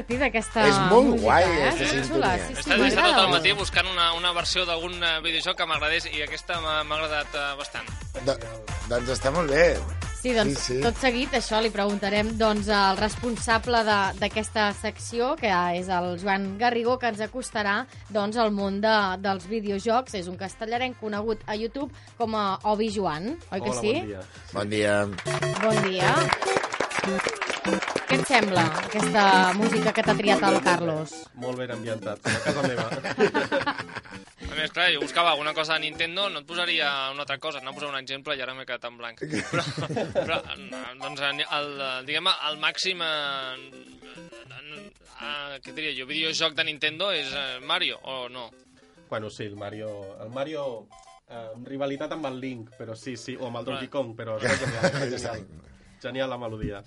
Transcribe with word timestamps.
divertida 0.00 0.26
aquesta 0.30 0.66
És 0.68 0.78
molt 0.90 1.06
música, 1.12 1.22
guai, 1.22 1.44
eh? 1.44 1.68
aquesta 1.68 1.84
És 1.84 1.90
sintonia. 1.90 2.36
sí, 2.38 2.54
sí, 2.54 2.60
Estàs 2.60 2.84
estat 2.88 3.08
tot 3.14 3.24
el 3.24 3.30
matí 3.34 3.52
buscant 3.52 3.86
una, 3.92 4.12
una 4.16 4.32
versió 4.32 4.64
d'algun 4.66 4.96
eh, 5.02 5.20
videojoc 5.24 5.56
que 5.58 5.66
m'agradés 5.66 6.06
i 6.12 6.22
aquesta 6.24 6.60
m'ha 6.60 6.80
agradat 6.82 7.34
eh, 7.34 7.48
bastant. 7.58 7.88
Do, 8.26 8.36
doncs 8.88 9.10
està 9.18 9.30
molt 9.34 9.50
bé. 9.50 9.76
Sí, 10.20 10.34
doncs 10.36 10.58
Sí, 10.60 10.74
sí. 10.74 10.80
tot 10.84 10.98
seguit 11.00 11.32
això 11.32 11.62
li 11.64 11.70
preguntarem 11.72 12.34
doncs, 12.36 12.68
al 12.68 12.98
responsable 12.98 13.80
de- 13.84 14.18
d'aquesta 14.20 14.66
secció, 14.76 15.34
que 15.40 15.48
és 15.78 15.88
el 15.88 16.18
Joan 16.20 16.58
Garrigó, 16.58 16.98
que 16.98 17.08
ens 17.08 17.20
acostarà 17.24 17.86
doncs, 18.10 18.36
al 18.36 18.50
món 18.52 18.80
de, 18.82 18.92
dels 19.18 19.46
videojocs. 19.48 20.14
És 20.20 20.28
un 20.28 20.36
castellarenc 20.36 20.98
conegut 21.00 21.40
a 21.46 21.56
YouTube 21.56 21.90
com 22.18 22.34
a 22.36 22.58
Obi 22.64 22.90
Joan, 22.92 23.36
oi 23.50 23.60
que 23.60 23.70
Hola, 23.70 23.80
sí? 23.80 23.94
bon 23.96 24.06
dia. 24.06 24.24
Bon 24.52 24.70
dia. 24.70 25.06
Bon 25.62 25.82
dia. 25.88 26.59
Què 27.60 28.16
et 28.16 28.24
sembla, 28.28 28.62
aquesta 28.86 29.24
música 29.58 29.92
que 29.96 30.04
t'ha 30.06 30.14
triat 30.18 30.44
el 30.48 30.58
Carlos? 30.64 31.12
Molt 31.42 31.60
ben 31.60 31.72
ambientat, 31.74 32.24
a 32.24 32.40
casa 32.46 32.62
meva. 32.64 32.86
A 34.50 34.56
més, 34.56 34.72
clar, 34.74 34.88
jo 34.94 35.02
buscava 35.04 35.34
alguna 35.34 35.52
cosa 35.54 35.76
de 35.76 35.84
Nintendo, 35.84 36.28
no 36.32 36.40
et 36.42 36.48
posaria 36.48 36.88
una 37.12 37.26
altra 37.26 37.38
cosa, 37.42 37.60
no 37.64 37.74
posar 37.76 37.92
un 37.92 38.00
exemple 38.00 38.34
i 38.36 38.42
ara 38.42 38.54
m'he 38.56 38.66
quedat 38.68 38.88
en 38.88 38.96
blanc. 38.98 39.20
Però, 39.52 39.66
però 40.16 40.40
doncs, 41.04 41.22
el, 41.28 41.70
diguem, 42.08 42.32
el 42.48 42.58
màxim, 42.64 43.04
eh, 43.04 43.54
eh, 45.20 45.60
què 45.62 45.76
diria 45.76 45.94
jo, 46.00 46.08
videojoc 46.10 46.56
de 46.58 46.66
Nintendo 46.66 47.12
és 47.14 47.30
eh, 47.30 47.60
Mario, 47.62 48.00
o 48.02 48.26
no? 48.32 48.48
bueno, 49.10 49.28
sí, 49.28 49.44
el 49.44 49.56
Mario... 49.56 50.16
El 50.22 50.30
Mario... 50.30 50.86
Eh, 51.30 51.48
rivalitat 51.62 52.10
amb 52.16 52.26
el 52.26 52.40
Link, 52.42 52.72
però 52.74 52.96
sí, 52.98 53.12
sí, 53.14 53.36
o 53.38 53.46
amb 53.46 53.60
el 53.60 53.66
Donkey 53.68 53.86
Kong, 53.86 54.16
però 54.18 54.34
genial, 54.42 55.10
genial. 55.12 55.44
Genial 56.02 56.30
la 56.32 56.38
melodia. 56.40 56.80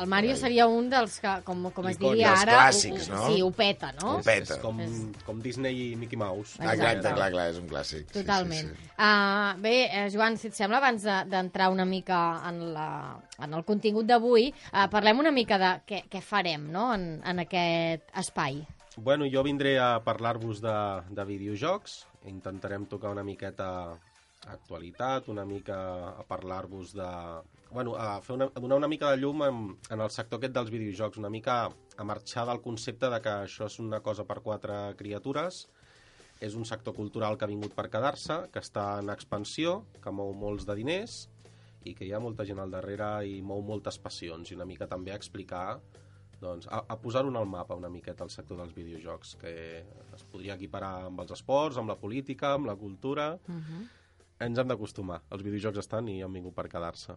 El 0.00 0.06
Mario 0.08 0.36
seria 0.40 0.64
un 0.66 0.88
dels 0.88 1.18
que, 1.20 1.32
com, 1.44 1.66
com 1.76 1.86
es 1.90 1.98
diria 2.00 2.30
dels 2.30 2.42
ara... 2.46 2.54
clàssics, 2.62 3.08
no? 3.12 3.26
Sí, 3.28 3.42
ho 3.44 3.50
peta, 3.52 3.90
no? 4.00 4.14
Ho 4.16 4.22
peta. 4.24 4.54
És 4.56 4.60
com, 4.62 4.78
com 5.26 5.40
Disney 5.44 5.92
i 5.92 5.96
Mickey 6.00 6.16
Mouse. 6.16 6.54
Exacte. 6.56 6.76
Exacte, 6.78 7.12
clar, 7.18 7.30
clar, 7.34 7.46
és 7.52 7.58
un 7.60 7.66
clàssic. 7.68 8.06
Sí, 8.08 8.20
Totalment. 8.20 8.70
Sí, 8.72 8.76
sí, 8.86 8.88
Uh, 9.02 9.56
bé, 9.58 9.72
eh, 9.90 10.04
Joan, 10.14 10.36
si 10.38 10.46
et 10.46 10.54
sembla, 10.54 10.78
abans 10.78 11.02
de- 11.02 11.24
d'entrar 11.26 11.70
una 11.72 11.84
mica 11.84 12.18
en, 12.48 12.60
la, 12.72 13.18
en 13.42 13.52
el 13.58 13.64
contingut 13.66 14.06
d'avui, 14.06 14.52
uh, 14.72 14.84
parlem 14.92 15.18
una 15.18 15.32
mica 15.34 15.58
de 15.58 15.70
què, 15.88 16.04
què 16.08 16.20
farem 16.22 16.68
no? 16.70 16.92
en, 16.94 17.20
en 17.26 17.42
aquest 17.42 18.04
espai. 18.22 18.60
Bueno, 18.96 19.26
jo 19.26 19.42
vindré 19.42 19.78
a 19.80 19.98
parlar-vos 20.04 20.60
de, 20.62 20.76
de 21.10 21.24
videojocs. 21.24 22.06
Intentarem 22.30 22.86
tocar 22.86 23.10
una 23.10 23.24
miqueta 23.26 23.98
actualitat, 24.46 25.28
una 25.28 25.44
mica 25.44 25.78
a 26.18 26.22
parlar-vos 26.28 26.94
de... 26.94 27.10
Bueno, 27.72 27.94
a, 27.96 28.20
fer 28.20 28.34
una, 28.34 28.50
a 28.52 28.60
donar 28.60 28.76
una 28.76 28.88
mica 28.88 29.10
de 29.10 29.16
llum 29.16 29.42
en, 29.46 29.60
en 29.88 30.00
el 30.04 30.10
sector 30.12 30.36
aquest 30.38 30.52
dels 30.52 30.70
videojocs, 30.70 31.16
una 31.16 31.30
mica 31.32 31.54
a 31.72 32.04
marxar 32.04 32.44
del 32.50 32.60
concepte 32.60 33.08
de 33.08 33.20
que 33.24 33.32
això 33.46 33.68
és 33.70 33.78
una 33.80 34.02
cosa 34.04 34.26
per 34.28 34.42
quatre 34.44 34.76
criatures, 34.98 35.62
és 36.44 36.56
un 36.58 36.66
sector 36.68 36.92
cultural 36.92 37.38
que 37.38 37.46
ha 37.46 37.50
vingut 37.50 37.72
per 37.72 37.86
quedar-se, 37.88 38.42
que 38.52 38.60
està 38.60 38.98
en 39.00 39.08
expansió, 39.14 39.78
que 40.04 40.12
mou 40.12 40.34
molts 40.36 40.68
de 40.68 40.76
diners 40.76 41.16
i 41.88 41.96
que 41.96 42.04
hi 42.04 42.12
ha 42.12 42.20
molta 42.20 42.44
gent 42.44 42.60
al 42.60 42.70
darrere 42.76 43.10
i 43.24 43.40
mou 43.40 43.64
moltes 43.64 43.96
passions 43.98 44.52
i 44.52 44.58
una 44.58 44.68
mica 44.68 44.90
també 44.90 45.14
a 45.14 45.18
explicar 45.18 45.80
doncs, 46.42 46.68
a, 46.68 46.82
a 46.92 46.98
posar-ho 47.00 47.30
en 47.32 47.38
el 47.40 47.48
mapa 47.48 47.78
una 47.78 47.88
miqueta 47.88 48.26
al 48.26 48.34
sector 48.34 48.58
dels 48.60 48.74
videojocs, 48.76 49.36
que 49.40 49.54
es 50.18 50.24
podria 50.28 50.58
equiparar 50.58 51.06
amb 51.08 51.24
els 51.24 51.32
esports, 51.38 51.78
amb 51.80 51.88
la 51.88 51.96
política, 51.96 52.52
amb 52.58 52.68
la 52.68 52.76
cultura... 52.76 53.32
Uh 53.48 53.54
-huh. 53.56 53.82
Ens 54.42 54.58
hem 54.58 54.66
d'acostumar. 54.66 55.20
Els 55.30 55.42
videojocs 55.42 55.78
estan 55.78 56.08
i 56.08 56.20
han 56.20 56.32
vingut 56.32 56.54
per 56.54 56.66
quedar-se. 56.68 57.14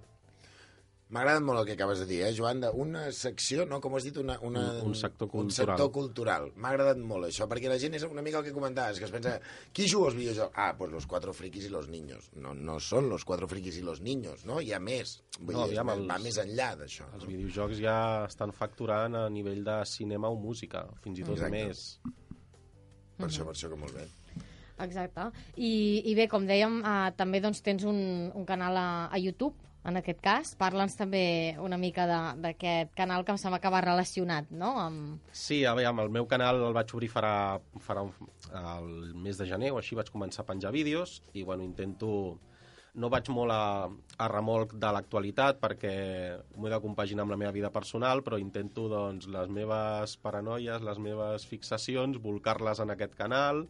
M'ha 1.13 1.21
agradat 1.21 1.43
molt 1.45 1.59
el 1.61 1.67
que 1.67 1.73
acabes 1.75 1.99
de 2.01 2.05
dir, 2.09 2.23
eh, 2.25 2.31
Joan, 2.33 2.63
una 2.81 3.03
secció, 3.13 3.63
no, 3.69 3.77
com 3.79 3.93
has 3.95 4.03
dit, 4.07 4.15
una, 4.17 4.39
una, 4.41 4.63
Un- 4.81 4.87
un 4.87 4.95
sector 4.95 5.27
Un 5.27 5.31
cultural. 5.31 5.67
sector 5.77 5.91
cultural. 5.93 6.47
M'ha 6.55 6.69
agradat 6.73 6.97
molt 6.97 7.27
això, 7.27 7.45
perquè 7.47 7.69
la 7.69 7.77
gent 7.77 7.93
és 7.93 8.03
una 8.09 8.23
mica 8.25 8.39
el 8.39 8.43
que 8.47 8.51
comentaves, 8.51 8.97
que 8.97 9.05
es 9.05 9.11
pensa, 9.11 9.35
qui 9.71 9.85
juga 9.87 10.07
als 10.07 10.15
videojocs? 10.17 10.51
Ah, 10.55 10.73
pues 10.75 10.91
los 10.91 11.05
cuatro 11.05 11.31
frikis 11.31 11.65
y 11.65 11.69
los 11.69 11.87
niños. 11.89 12.31
No, 12.33 12.55
no 12.55 12.79
són 12.79 13.07
los 13.07 13.23
cuatro 13.23 13.47
frikis 13.47 13.77
y 13.77 13.81
los 13.81 14.01
niños, 14.01 14.45
no? 14.45 14.59
Hi 14.59 14.73
ha 14.73 14.79
més. 14.79 15.21
Vull 15.39 15.53
No, 15.53 15.67
dir, 15.67 15.77
aviam, 15.77 15.87
va, 15.89 15.93
els- 15.93 16.09
va 16.09 16.17
més 16.17 16.37
enllà 16.41 16.75
d'això. 16.75 17.05
Els 17.13 17.23
No? 17.23 17.29
videojocs 17.29 17.77
ja 17.77 18.25
estan 18.25 18.51
facturant 18.51 19.15
a 19.15 19.29
nivell 19.29 19.63
de 19.63 19.85
cinema 19.85 20.27
o 20.29 20.35
música, 20.35 20.87
fins 21.03 21.19
i 21.19 21.23
tot 21.23 21.37
Exacte. 21.37 21.51
més. 21.67 21.99
Per 23.15 23.27
això, 23.29 23.45
per 23.45 23.53
això 23.53 23.69
que 23.69 23.75
molt 23.77 23.93
bé. 23.93 24.07
Exacte. 24.79 25.29
I, 25.55 26.01
i 26.03 26.15
bé, 26.15 26.27
com 26.27 26.45
dèiem, 26.47 26.81
uh, 26.81 27.11
també 27.15 27.39
doncs, 27.39 27.61
tens 27.61 27.83
un, 27.85 28.31
un 28.33 28.43
canal 28.45 28.75
a, 28.75 29.05
a 29.13 29.17
YouTube, 29.19 29.55
en 29.85 29.99
aquest 29.99 30.21
cas. 30.23 30.53
Parla'ns 30.59 30.97
també 30.97 31.55
una 31.61 31.77
mica 31.77 32.07
d'aquest 32.41 32.93
canal 32.97 33.25
que 33.25 33.35
em 33.35 33.39
sembla 33.41 33.61
que 33.63 33.71
va 33.73 33.83
relacionat, 33.85 34.49
no?, 34.49 34.73
amb... 34.81 35.29
Sí, 35.31 35.63
aviam, 35.69 36.01
el 36.03 36.11
meu 36.13 36.27
canal 36.29 36.63
el 36.65 36.75
vaig 36.75 36.91
obrir 36.97 37.11
farà, 37.13 37.35
farà 37.85 38.05
un, 38.07 38.33
el 38.51 39.13
mes 39.25 39.37
de 39.41 39.47
gener 39.49 39.71
o 39.73 39.79
així 39.81 39.97
vaig 39.97 40.11
començar 40.13 40.43
a 40.43 40.49
penjar 40.51 40.73
vídeos 40.75 41.21
i 41.33 41.43
bueno, 41.43 41.63
intento... 41.63 42.39
No 42.95 43.09
vaig 43.11 43.27
molt 43.33 43.51
a, 43.51 43.87
a 43.91 44.27
remolc 44.31 44.75
de 44.79 44.89
l'actualitat 44.95 45.57
perquè 45.59 45.93
m'ho 46.55 46.69
he 46.69 46.71
de 46.71 46.79
compaginar 46.83 47.25
amb 47.25 47.33
la 47.33 47.39
meva 47.41 47.51
vida 47.55 47.71
personal, 47.73 48.21
però 48.23 48.39
intento 48.39 48.85
doncs, 48.91 49.27
les 49.31 49.51
meves 49.51 50.15
paranoies, 50.23 50.83
les 50.85 51.01
meves 51.03 51.47
fixacions, 51.49 52.21
volcar-les 52.23 52.79
en 52.79 52.95
aquest 52.95 53.17
canal 53.19 53.65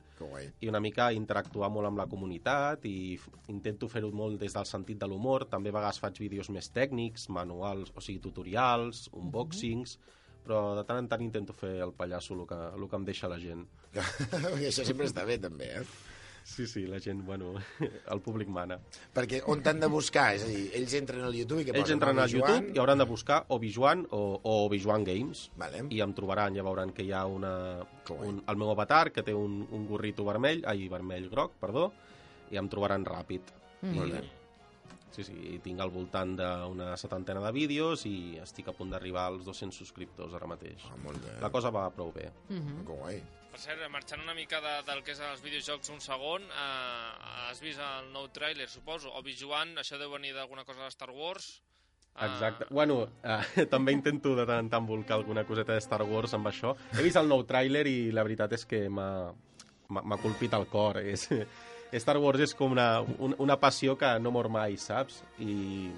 i 0.61 0.69
una 0.69 0.81
mica 0.83 1.09
interactuar 1.13 1.71
molt 1.73 1.89
amb 1.89 2.01
la 2.03 2.07
comunitat 2.11 2.85
i 2.85 3.15
intento 3.53 3.89
fer-ho 3.89 4.11
molt 4.13 4.39
des 4.41 4.53
del 4.53 4.69
sentit 4.69 5.01
de 5.01 5.09
l'humor. 5.09 5.47
També 5.49 5.73
a 5.73 5.79
vegades 5.79 6.01
faig 6.03 6.21
vídeos 6.21 6.51
més 6.53 6.69
tècnics, 6.75 7.29
manuals, 7.33 7.93
o 7.95 8.05
sigui, 8.05 8.21
tutorials, 8.21 9.07
unboxings, 9.13 9.97
però 10.45 10.75
de 10.77 10.85
tant 10.85 11.01
en 11.01 11.09
tant 11.09 11.23
intento 11.25 11.55
fer 11.57 11.79
el 11.81 11.93
pallasso, 11.97 12.37
el 12.37 12.45
que, 12.49 12.59
el 12.77 12.89
que 12.89 12.99
em 13.01 13.07
deixa 13.07 13.31
la 13.31 13.41
gent. 13.41 13.65
Això 14.69 14.85
sempre 14.85 15.09
està 15.09 15.25
bé, 15.25 15.39
també, 15.41 15.71
eh? 15.81 16.04
Sí, 16.45 16.67
sí, 16.69 16.83
la 16.85 16.99
gent, 17.01 17.23
bueno, 17.25 17.55
el 18.13 18.19
públic 18.21 18.47
mana. 18.53 18.77
Perquè 19.15 19.39
on 19.49 19.63
t'han 19.65 19.79
de 19.81 19.87
buscar? 19.89 20.27
És 20.37 20.43
a 20.45 20.49
dir, 20.51 20.67
ells 20.77 20.93
entren 20.99 21.23
al 21.25 21.33
YouTube 21.33 21.63
i 21.63 21.65
què 21.65 21.73
Ells 21.73 21.87
posen? 21.87 21.97
entren 21.97 22.21
a 22.21 22.27
Obi 22.27 22.35
YouTube 22.37 22.51
Joan? 22.59 22.67
i 22.75 22.81
hauran 22.83 23.01
de 23.01 23.07
buscar 23.09 23.39
Obi-Juan 23.55 24.05
o, 24.13 24.21
o 24.37 24.53
Obi-Juan 24.67 25.07
Games 25.07 25.47
Vale. 25.57 25.81
i 25.89 26.03
em 26.05 26.13
trobaran, 26.13 26.53
ja 26.53 26.63
veuran 26.67 26.93
que 26.93 27.01
hi 27.01 27.09
ha 27.17 27.25
una, 27.25 27.51
un, 28.13 28.43
el 28.45 28.61
meu 28.61 28.69
avatar 28.75 29.09
que 29.11 29.23
té 29.25 29.33
un, 29.33 29.63
un 29.73 29.87
gorrito 29.89 30.23
vermell, 30.27 30.61
ai, 30.69 30.85
vermell-groc, 30.91 31.57
perdó, 31.63 31.89
i 32.53 32.61
em 32.61 32.69
trobaran 32.69 33.07
ràpid. 33.09 33.49
Molt 33.89 34.05
I, 34.05 34.13
bé. 34.13 34.23
Sí, 35.15 35.23
sí, 35.23 35.33
i 35.55 35.57
tinc 35.63 35.79
al 35.81 35.89
voltant 35.95 36.35
d'una 36.37 36.91
setantena 36.99 37.41
de 37.41 37.51
vídeos 37.55 38.03
i 38.05 38.35
estic 38.43 38.69
a 38.69 38.73
punt 38.75 38.93
d'arribar 38.93 39.29
als 39.31 39.45
200 39.47 39.73
subscriptors 39.81 40.37
ara 40.37 40.49
mateix. 40.51 40.85
Ah, 40.91 40.97
molt 41.01 41.23
bé. 41.23 41.37
La 41.41 41.49
cosa 41.49 41.71
va 41.73 41.87
prou 41.95 42.11
bé. 42.13 42.27
Que 42.51 42.85
guai. 42.91 43.21
Per 43.55 43.61
cert, 43.63 43.85
marxant 43.87 44.19
una 44.19 44.33
mica 44.35 44.57
de, 44.59 44.71
del 44.83 44.97
que 45.07 45.13
és 45.13 45.19
els 45.23 45.39
videojocs 45.39 45.87
un 45.93 46.01
segon, 46.03 46.43
eh, 46.43 47.45
has 47.47 47.61
vist 47.63 47.79
el 47.79 48.09
nou 48.11 48.25
tràiler, 48.35 48.65
suposo? 48.67 49.13
Obi-Wan, 49.15 49.69
això 49.79 49.95
deu 49.95 50.09
venir 50.11 50.33
d'alguna 50.35 50.65
cosa 50.67 50.81
de 50.83 50.89
Star 50.91 51.07
Wars? 51.15 51.45
Eh, 52.17 52.25
Exacte. 52.25 52.65
Bueno, 52.67 52.97
eh, 53.23 53.63
també 53.73 53.93
intento 53.95 54.33
de 54.35 54.43
tant 54.43 54.65
en 54.65 54.71
tant 54.73 54.89
volcar 54.89 55.15
alguna 55.15 55.45
coseta 55.47 55.71
de 55.71 55.83
Star 55.85 56.01
Wars 56.03 56.35
amb 56.35 56.49
això. 56.51 56.73
He 56.97 57.05
vist 57.05 57.15
el 57.15 57.31
nou 57.31 57.45
tràiler 57.47 57.85
i 57.87 58.11
la 58.11 58.25
veritat 58.27 58.57
és 58.57 58.67
que 58.67 58.81
m'ha 58.91 60.17
colpit 60.19 60.57
el 60.59 60.67
cor. 60.67 60.99
És, 60.99 61.23
Star 62.03 62.17
Wars 62.19 62.43
és 62.43 62.55
com 62.59 62.75
una, 62.75 62.89
un, 63.07 63.37
una 63.39 63.55
passió 63.55 63.95
que 63.95 64.09
no 64.19 64.33
mor 64.35 64.49
mai, 64.51 64.75
saps? 64.75 65.21
I, 65.39 65.93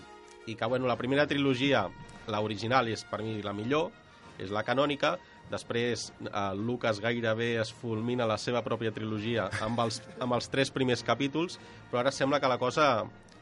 i 0.45 0.53
que, 0.53 0.69
bueno, 0.69 0.85
la 0.85 0.99
primera 1.01 1.25
trilogia, 1.25 1.87
l'original, 2.29 2.93
és 2.93 3.01
per 3.09 3.23
mi 3.25 3.39
la 3.41 3.57
millor, 3.57 3.89
és 4.37 4.53
la 4.53 4.61
canònica, 4.61 5.15
després 5.51 6.09
eh, 6.25 6.41
Lucas 6.55 6.99
gairebé 7.03 7.53
es 7.61 7.71
fulmina 7.73 8.27
la 8.29 8.39
seva 8.41 8.63
pròpia 8.65 8.93
trilogia 8.95 9.47
amb 9.63 9.79
els, 9.85 10.01
amb 10.19 10.37
els 10.37 10.51
tres 10.51 10.73
primers 10.75 11.05
capítols, 11.07 11.59
però 11.91 12.03
ara 12.03 12.13
sembla 12.15 12.41
que 12.43 12.51
la 12.51 12.59
cosa 12.61 12.89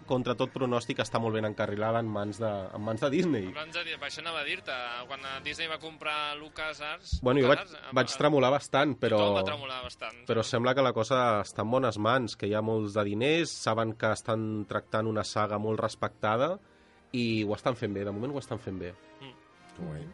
contra 0.06 0.36
tot 0.38 0.52
pronòstic, 0.54 1.00
està 1.02 1.20
molt 1.22 1.36
ben 1.38 1.48
encarrilada 1.48 2.00
en 2.04 2.10
mans 2.12 2.40
de, 2.42 2.50
en 2.78 2.84
mans 2.86 3.02
de 3.02 3.10
Disney. 3.14 3.48
Abans 3.52 3.76
de 3.76 3.84
dir, 3.88 3.96
això 3.98 4.22
anava 4.22 4.44
a 4.44 4.46
dir-te, 4.48 4.76
quan 5.10 5.26
Disney 5.46 5.70
va 5.72 5.80
comprar 5.82 6.36
Lucas 6.40 6.82
Arts... 6.86 7.16
Bueno, 7.26 7.42
jo 7.42 7.50
vaig, 7.50 7.64
Arts, 7.64 7.78
vaig 7.98 8.18
tremolar 8.22 8.52
bastant, 8.54 8.96
però... 9.02 9.22
Va 9.40 9.46
tremolar 9.48 9.82
bastant. 9.86 10.22
Però 10.30 10.46
sembla 10.46 10.76
que 10.78 10.86
la 10.86 10.94
cosa 10.96 11.24
està 11.42 11.66
en 11.66 11.74
bones 11.74 11.98
mans, 11.98 12.38
que 12.38 12.50
hi 12.50 12.54
ha 12.54 12.64
molts 12.66 12.98
de 12.98 13.06
diners, 13.10 13.54
saben 13.66 13.96
que 14.00 14.14
estan 14.14 14.66
tractant 14.70 15.10
una 15.10 15.26
saga 15.26 15.60
molt 15.62 15.82
respectada 15.82 16.56
i 17.16 17.42
ho 17.46 17.58
estan 17.58 17.78
fent 17.80 17.96
bé, 17.96 18.06
de 18.06 18.14
moment 18.14 18.36
ho 18.36 18.44
estan 18.44 18.62
fent 18.62 18.78
bé. 18.82 18.94
Guai. 19.80 20.06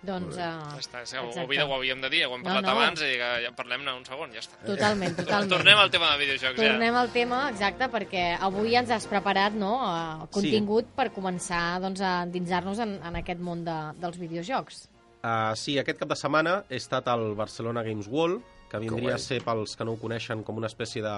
Doncs, 0.00 0.36
Ja 0.38 0.54
uh, 0.56 0.78
està, 0.80 1.02
és 1.04 1.10
que 1.12 1.18
ho, 1.20 1.26
Exacte. 1.28 1.56
ho, 1.60 1.66
ho 1.68 1.74
havíem 1.76 2.00
de 2.00 2.08
dir, 2.08 2.22
ho 2.24 2.32
hem 2.34 2.40
No, 2.40 2.48
parlat 2.48 2.64
no. 2.64 2.70
abans 2.72 3.02
i 3.04 3.10
que 3.20 3.30
ja 3.44 3.50
parlem-ne 3.52 3.92
un 3.98 4.06
segon, 4.08 4.30
ja 4.32 4.40
està. 4.40 4.56
totalment, 4.64 5.16
totalment. 5.20 5.50
Tornem 5.52 5.80
al 5.82 5.90
tema 5.92 6.12
de 6.14 6.22
videojocs, 6.22 6.56
Tornem 6.56 6.94
ja. 6.94 7.02
al 7.02 7.10
tema, 7.12 7.40
exacte, 7.50 7.88
perquè 7.92 8.22
avui 8.40 8.78
ens 8.80 8.94
has 8.96 9.04
preparat 9.10 9.58
no, 9.60 9.74
eh, 9.84 10.30
contingut 10.32 10.88
per 10.96 11.10
començar 11.12 11.80
doncs, 11.84 12.00
a 12.00 12.22
endinsar-nos 12.24 12.80
en, 12.80 12.96
en 13.04 13.20
aquest 13.20 13.44
món 13.44 13.66
de, 13.66 13.76
dels 14.00 14.16
videojocs. 14.22 14.86
Uh, 15.20 15.52
sí, 15.52 15.76
aquest 15.76 16.00
cap 16.00 16.08
de 16.08 16.16
setmana 16.16 16.62
he 16.70 16.80
estat 16.80 17.08
al 17.12 17.34
Barcelona 17.36 17.82
Games 17.84 18.08
World, 18.08 18.40
que 18.70 18.78
vindria 18.80 19.16
a 19.16 19.20
ser, 19.20 19.42
pels 19.44 19.74
que 19.76 19.84
no 19.84 19.98
ho 19.98 20.00
coneixen, 20.00 20.44
com 20.46 20.56
una 20.56 20.68
espècie 20.70 21.02
de 21.04 21.14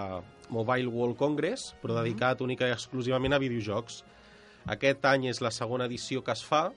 Mobile 0.51 0.89
World 0.91 1.19
Congress, 1.21 1.75
però 1.83 1.95
dedicat 2.01 2.41
única 2.43 2.67
i 2.67 2.73
exclusivament 2.75 3.37
a 3.37 3.39
videojocs. 3.39 4.03
Aquest 4.75 5.05
any 5.07 5.29
és 5.31 5.43
la 5.45 5.53
segona 5.55 5.87
edició 5.87 6.25
que 6.25 6.33
es 6.35 6.43
fa. 6.43 6.71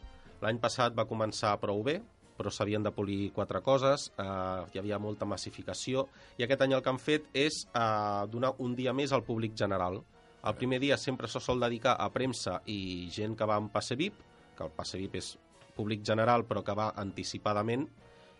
L'any 0.44 0.60
passat 0.60 0.96
va 0.98 1.08
començar 1.08 1.56
prou 1.62 1.84
bé, 1.84 2.00
però 2.36 2.52
s'havien 2.52 2.84
de 2.84 2.92
polir 2.92 3.32
quatre 3.36 3.62
coses, 3.64 4.10
eh, 4.20 4.26
hi 4.74 4.80
havia 4.82 5.00
molta 5.00 5.26
massificació, 5.26 6.08
i 6.38 6.44
aquest 6.44 6.66
any 6.66 6.76
el 6.76 6.84
que 6.84 6.92
han 6.92 7.00
fet 7.00 7.30
és 7.34 7.64
eh, 7.72 8.26
donar 8.32 8.56
un 8.60 8.76
dia 8.76 8.94
més 8.94 9.14
al 9.16 9.24
públic 9.24 9.56
general. 9.56 10.02
El 10.46 10.56
primer 10.60 10.80
dia 10.84 10.98
sempre 10.98 11.28
se 11.28 11.40
sol 11.40 11.60
dedicar 11.64 11.96
a 11.98 12.10
premsa 12.14 12.60
i 12.70 13.10
gent 13.12 13.36
que 13.36 13.48
va 13.50 13.58
en 13.58 13.70
passe 13.74 13.96
VIP, 13.96 14.20
que 14.58 14.68
el 14.68 14.74
passe 14.76 15.00
VIP 15.00 15.16
és 15.22 15.32
públic 15.76 16.04
general 16.08 16.46
però 16.48 16.64
que 16.64 16.76
va 16.78 16.92
anticipadament 17.02 17.88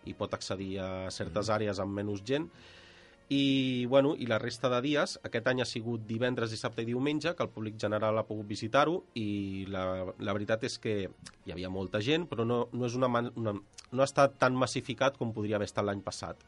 i 0.06 0.14
pot 0.14 0.32
accedir 0.36 0.76
a 0.80 0.88
certes 1.10 1.50
àrees 1.50 1.80
amb 1.82 1.96
menys 1.98 2.22
gent, 2.24 2.46
i, 3.28 3.86
bueno, 3.86 4.14
i 4.14 4.26
la 4.30 4.38
resta 4.38 4.68
de 4.70 4.78
dies, 4.84 5.16
aquest 5.26 5.48
any 5.50 5.60
ha 5.62 5.66
sigut 5.66 6.04
divendres, 6.06 6.52
dissabte 6.54 6.84
i 6.84 6.86
diumenge, 6.86 7.32
que 7.34 7.42
el 7.42 7.50
públic 7.50 7.78
general 7.82 8.20
ha 8.20 8.26
pogut 8.28 8.46
visitar-ho, 8.46 9.00
i 9.18 9.66
la, 9.72 9.82
la 10.22 10.34
veritat 10.36 10.62
és 10.68 10.78
que 10.78 10.94
hi 11.08 11.54
havia 11.54 11.70
molta 11.72 11.98
gent, 11.98 12.28
però 12.30 12.46
no, 12.46 12.60
no, 12.72 12.86
és 12.86 12.94
una, 12.94 13.10
una, 13.10 13.56
no 13.56 14.04
ha 14.04 14.06
estat 14.06 14.38
tan 14.38 14.54
massificat 14.54 15.18
com 15.18 15.34
podria 15.34 15.58
haver 15.58 15.66
estat 15.66 15.88
l'any 15.88 16.04
passat. 16.06 16.46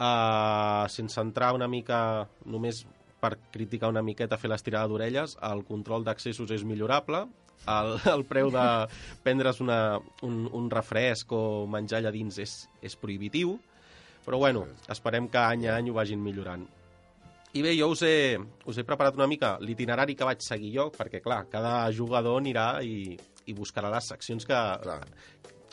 Uh, 0.00 0.86
sense 0.88 1.18
entrar 1.20 1.50
una 1.58 1.68
mica, 1.68 2.28
només 2.46 2.84
per 3.20 3.34
criticar 3.52 3.90
una 3.90 4.04
miqueta, 4.06 4.38
fer 4.40 4.48
l'estirada 4.48 4.88
d'orelles, 4.88 5.36
el 5.50 5.64
control 5.68 6.06
d'accessos 6.06 6.54
és 6.54 6.62
millorable, 6.64 7.26
el, 7.66 7.96
el 8.14 8.22
preu 8.30 8.48
de 8.54 8.66
prendre's 9.26 9.58
una, 9.60 9.98
un, 10.22 10.46
un 10.54 10.70
refresc 10.70 11.34
o 11.34 11.66
menjar 11.68 11.98
allà 11.98 12.14
dins 12.14 12.38
és, 12.40 12.54
és 12.80 12.96
prohibitiu, 12.96 13.58
però 14.24 14.38
bueno, 14.38 14.66
esperem 14.92 15.28
que 15.28 15.40
any 15.40 15.66
a 15.68 15.78
any 15.78 15.90
ho 15.90 15.96
vagin 15.96 16.22
millorant. 16.22 16.66
I 17.50 17.64
bé, 17.66 17.74
jo 17.74 17.88
us 17.90 18.04
he, 18.06 18.38
us 18.70 18.78
he 18.78 18.86
preparat 18.86 19.16
una 19.18 19.26
mica 19.26 19.56
l'itinerari 19.58 20.14
que 20.14 20.26
vaig 20.26 20.42
seguir 20.44 20.70
jo, 20.76 20.86
perquè, 20.94 21.18
clar, 21.24 21.42
cada 21.50 21.90
jugador 21.90 22.38
anirà 22.38 22.76
i, 22.86 23.16
i 23.46 23.54
buscarà 23.56 23.90
les 23.90 24.10
seccions 24.14 24.46
que... 24.46 24.60
Clar. 24.84 25.02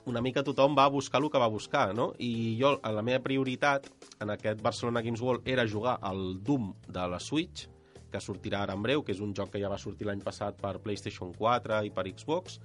Una 0.08 0.22
mica 0.24 0.40
tothom 0.40 0.72
va 0.72 0.86
buscar 0.88 1.20
el 1.20 1.28
que 1.28 1.40
va 1.42 1.50
buscar, 1.52 1.90
no? 1.94 2.14
I 2.24 2.56
jo, 2.56 2.78
la 2.80 3.04
meva 3.04 3.20
prioritat 3.26 3.90
en 4.24 4.32
aquest 4.32 4.62
Barcelona 4.64 5.02
Games 5.04 5.20
World 5.20 5.50
era 5.52 5.68
jugar 5.68 5.98
al 6.02 6.40
Doom 6.48 6.70
de 6.88 7.08
la 7.12 7.20
Switch, 7.20 7.66
que 8.08 8.22
sortirà 8.24 8.64
ara 8.64 8.78
en 8.78 8.86
breu, 8.86 9.04
que 9.04 9.12
és 9.12 9.20
un 9.22 9.34
joc 9.36 9.52
que 9.54 9.62
ja 9.62 9.70
va 9.70 9.78
sortir 9.78 10.08
l'any 10.08 10.24
passat 10.24 10.56
per 10.64 10.78
PlayStation 10.80 11.34
4 11.36 11.82
i 11.86 11.92
per 11.92 12.08
Xbox. 12.08 12.56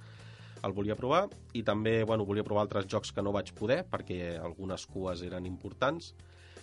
El 0.63 0.71
volia 0.71 0.95
provar 0.95 1.27
i 1.53 1.63
també 1.63 2.03
bueno, 2.07 2.25
volia 2.25 2.43
provar 2.43 2.63
altres 2.63 2.87
jocs 2.87 3.11
que 3.11 3.21
no 3.21 3.33
vaig 3.35 3.51
poder 3.53 3.83
perquè 3.89 4.37
algunes 4.39 4.85
cues 4.87 5.21
eren 5.21 5.45
importants. 5.45 6.13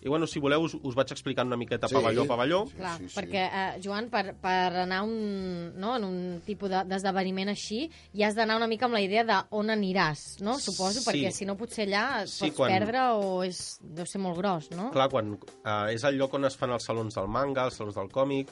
I 0.02 0.08
bueno, 0.08 0.24
si 0.26 0.40
voleu 0.40 0.62
us, 0.64 0.72
us 0.80 0.94
vaig 0.96 1.10
explicant 1.12 1.46
una 1.46 1.58
miqueta 1.60 1.86
Sí. 1.86 1.92
pavelló 1.94 2.22
a 2.22 2.26
pavelló. 2.26 2.62
Sí, 2.70 2.76
Clar, 2.78 2.96
sí, 2.96 3.08
sí. 3.10 3.18
perquè, 3.20 3.42
eh, 3.52 3.80
Joan, 3.84 4.08
per, 4.08 4.34
per 4.40 4.72
anar 4.86 5.02
un, 5.04 5.74
no, 5.78 5.90
en 5.96 6.04
un 6.04 6.40
tipus 6.46 6.70
de- 6.72 6.84
d'esdeveniment 6.88 7.50
així, 7.52 7.90
ja 8.16 8.28
has 8.28 8.34
d'anar 8.34 8.56
una 8.56 8.66
mica 8.66 8.86
amb 8.86 8.94
la 8.96 9.02
idea 9.04 9.24
de 9.28 9.36
on 9.50 9.68
aniràs, 9.68 10.40
no? 10.40 10.54
Suposo, 10.58 11.00
Sí. 11.02 11.04
perquè 11.10 11.30
si 11.36 11.44
no 11.44 11.54
potser 11.58 11.84
allà 11.86 12.22
et 12.22 12.28
Sí, 12.28 12.46
pots 12.46 12.56
quan- 12.56 12.72
perdre 12.72 13.02
o 13.12 13.42
és, 13.44 13.78
deu 13.82 14.06
ser 14.06 14.22
molt 14.22 14.38
gros, 14.38 14.70
no? 14.70 14.90
Clar, 14.90 15.10
quan, 15.10 15.34
eh, 15.66 15.92
és 15.92 16.02
el 16.04 16.16
lloc 16.16 16.32
on 16.32 16.46
es 16.46 16.56
fan 16.56 16.70
els 16.70 16.82
salons 16.88 17.14
del 17.14 17.28
manga, 17.28 17.66
els 17.66 17.74
salons 17.76 17.94
del 17.94 18.08
còmic, 18.08 18.48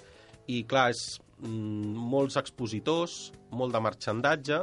i 0.49 0.65
clar, 0.65 0.91
és 0.91 1.19
mm, 1.41 1.95
molts 1.97 2.37
expositors, 2.37 3.33
molt 3.53 3.73
de 3.73 3.81
marxandatge, 3.81 4.61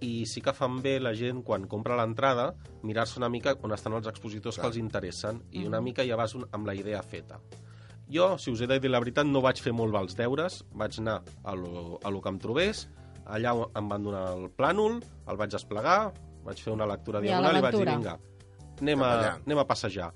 i 0.00 0.26
sí 0.26 0.40
que 0.40 0.54
fan 0.56 0.80
bé 0.82 0.98
la 1.00 1.12
gent, 1.16 1.42
quan 1.46 1.66
compra 1.68 1.96
l'entrada, 1.98 2.50
mirar-se 2.86 3.18
una 3.20 3.28
mica 3.32 3.54
on 3.62 3.74
estan 3.76 3.96
els 3.98 4.08
expositors 4.08 4.56
Clar. 4.56 4.64
que 4.64 4.70
els 4.72 4.78
interessen, 4.80 5.42
i 5.52 5.66
una 5.68 5.80
mica 5.84 6.06
ja 6.08 6.16
vas 6.16 6.34
un, 6.38 6.46
amb 6.56 6.68
la 6.68 6.74
idea 6.74 7.02
feta. 7.02 7.40
Jo, 8.10 8.32
si 8.42 8.50
us 8.50 8.62
he 8.64 8.66
de 8.66 8.80
dir 8.82 8.90
la 8.90 8.98
veritat, 9.02 9.28
no 9.28 9.42
vaig 9.44 9.60
fer 9.62 9.72
molt 9.76 9.94
bé 9.94 10.00
els 10.02 10.16
deures, 10.18 10.62
vaig 10.74 10.98
anar 10.98 11.20
a 11.44 11.54
lo, 11.54 12.00
a 12.02 12.10
lo 12.10 12.22
que 12.24 12.32
em 12.32 12.40
trobés, 12.42 12.88
allà 13.30 13.54
em 13.78 13.90
van 13.92 14.08
donar 14.08 14.24
el 14.34 14.48
plànol, 14.56 14.98
el 15.30 15.38
vaig 15.38 15.52
desplegar, 15.52 16.00
vaig 16.46 16.62
fer 16.64 16.72
una 16.74 16.88
lectura 16.90 17.20
I 17.20 17.28
diagonal 17.28 17.60
i 17.60 17.64
vaig 17.68 17.76
dir, 17.78 17.86
vinga, 17.92 18.16
anem 18.80 19.04
a, 19.06 19.12
anem 19.36 19.62
a 19.62 19.66
passejar. 19.68 20.10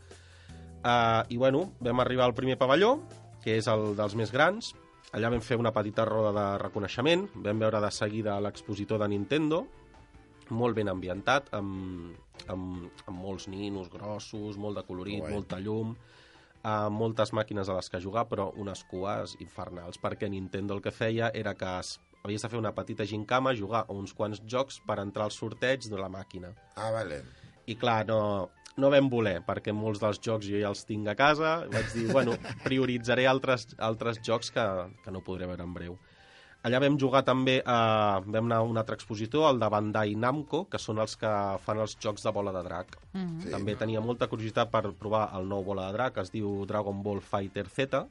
Uh, 0.85 1.23
I 1.33 1.39
bueno, 1.41 1.69
vam 1.81 2.03
arribar 2.03 2.27
al 2.27 2.35
primer 2.37 2.59
pavelló, 2.61 2.97
que 3.45 3.59
és 3.61 3.69
el 3.71 3.93
dels 3.97 4.17
més 4.19 4.33
grans. 4.33 4.73
Allà 5.15 5.31
vam 5.31 5.43
fer 5.47 5.57
una 5.61 5.71
petita 5.71 6.03
roda 6.09 6.33
de 6.35 6.45
reconeixement, 6.59 7.29
vam 7.45 7.61
veure 7.63 7.81
de 7.85 7.91
seguida 7.95 8.35
l'expositor 8.43 8.99
de 8.99 9.07
Nintendo, 9.13 9.61
molt 10.51 10.75
ben 10.77 10.91
ambientat, 10.91 11.53
amb, 11.55 12.17
amb, 12.51 12.89
amb 13.07 13.21
molts 13.23 13.47
ninos 13.49 13.89
grossos, 13.93 14.59
molt 14.59 14.81
de 14.81 14.83
colorit, 14.89 15.21
Guai. 15.23 15.33
molta 15.33 15.61
llum, 15.63 15.95
uh, 16.65 16.89
moltes 16.91 17.33
màquines 17.33 17.71
a 17.71 17.77
les 17.79 17.89
que 17.91 18.01
jugar, 18.03 18.27
però 18.29 18.49
unes 18.61 18.83
cues 18.91 19.37
infernals, 19.41 20.01
perquè 20.03 20.29
Nintendo 20.29 20.75
el 20.75 20.83
que 20.83 20.91
feia 20.93 21.31
era 21.33 21.55
que 21.55 21.71
es, 21.79 21.95
havies 22.25 22.43
de 22.43 22.51
fer 22.51 22.59
una 22.59 22.75
petita 22.75 23.07
gincama, 23.07 23.55
jugar 23.55 23.85
a 23.87 23.93
uns 23.95 24.13
quants 24.19 24.43
jocs 24.51 24.81
per 24.85 24.99
entrar 24.99 25.29
al 25.31 25.31
sorteig 25.37 25.87
de 25.89 25.97
la 26.01 26.09
màquina 26.11 26.51
Ah, 26.75 26.91
vale. 26.91 27.23
i 27.67 27.77
clar, 27.77 28.03
no, 28.11 28.51
no 28.76 28.91
vam 28.91 29.09
voler, 29.11 29.38
perquè 29.47 29.73
molts 29.75 30.00
dels 30.03 30.19
jocs 30.23 30.49
jo 30.49 30.59
ja 30.59 30.73
els 30.73 30.82
tinc 30.88 31.06
a 31.09 31.15
casa, 31.19 31.55
vaig 31.71 31.93
dir, 31.94 32.09
bueno, 32.11 32.35
prioritzaré 32.67 33.29
altres, 33.31 33.69
altres 33.79 34.21
jocs 34.25 34.50
que, 34.55 34.65
que 35.05 35.15
no 35.15 35.23
podré 35.26 35.47
veure 35.50 35.67
en 35.67 35.75
breu. 35.76 35.97
Allà 36.65 36.79
vam 36.81 36.94
jugar 36.97 37.21
també, 37.29 37.59
a, 37.69 38.21
vam 38.25 38.47
anar 38.49 38.62
a 38.62 38.67
un 38.67 38.81
altre 38.81 38.97
expositor, 38.97 39.50
el 39.50 39.59
de 39.61 39.69
Bandai 39.69 40.15
Namco, 40.17 40.62
que 40.73 40.81
són 40.81 41.03
els 41.03 41.19
que 41.21 41.32
fan 41.61 41.82
els 41.85 41.99
jocs 42.00 42.25
de 42.25 42.32
bola 42.32 42.55
de 42.56 42.62
drac. 42.65 42.97
Mm 43.13 43.20
-hmm. 43.20 43.43
Sí. 43.43 43.51
També 43.53 43.77
tenia 43.77 44.01
molta 44.01 44.29
curiositat 44.29 44.70
per 44.70 44.93
provar 44.93 45.29
el 45.37 45.46
nou 45.49 45.63
bola 45.63 45.87
de 45.87 45.93
drac, 45.93 46.15
que 46.15 46.22
es 46.22 46.32
diu 46.32 46.65
Dragon 46.67 47.03
Ball 47.03 47.20
Fighter 47.20 47.69
Z, 47.69 48.06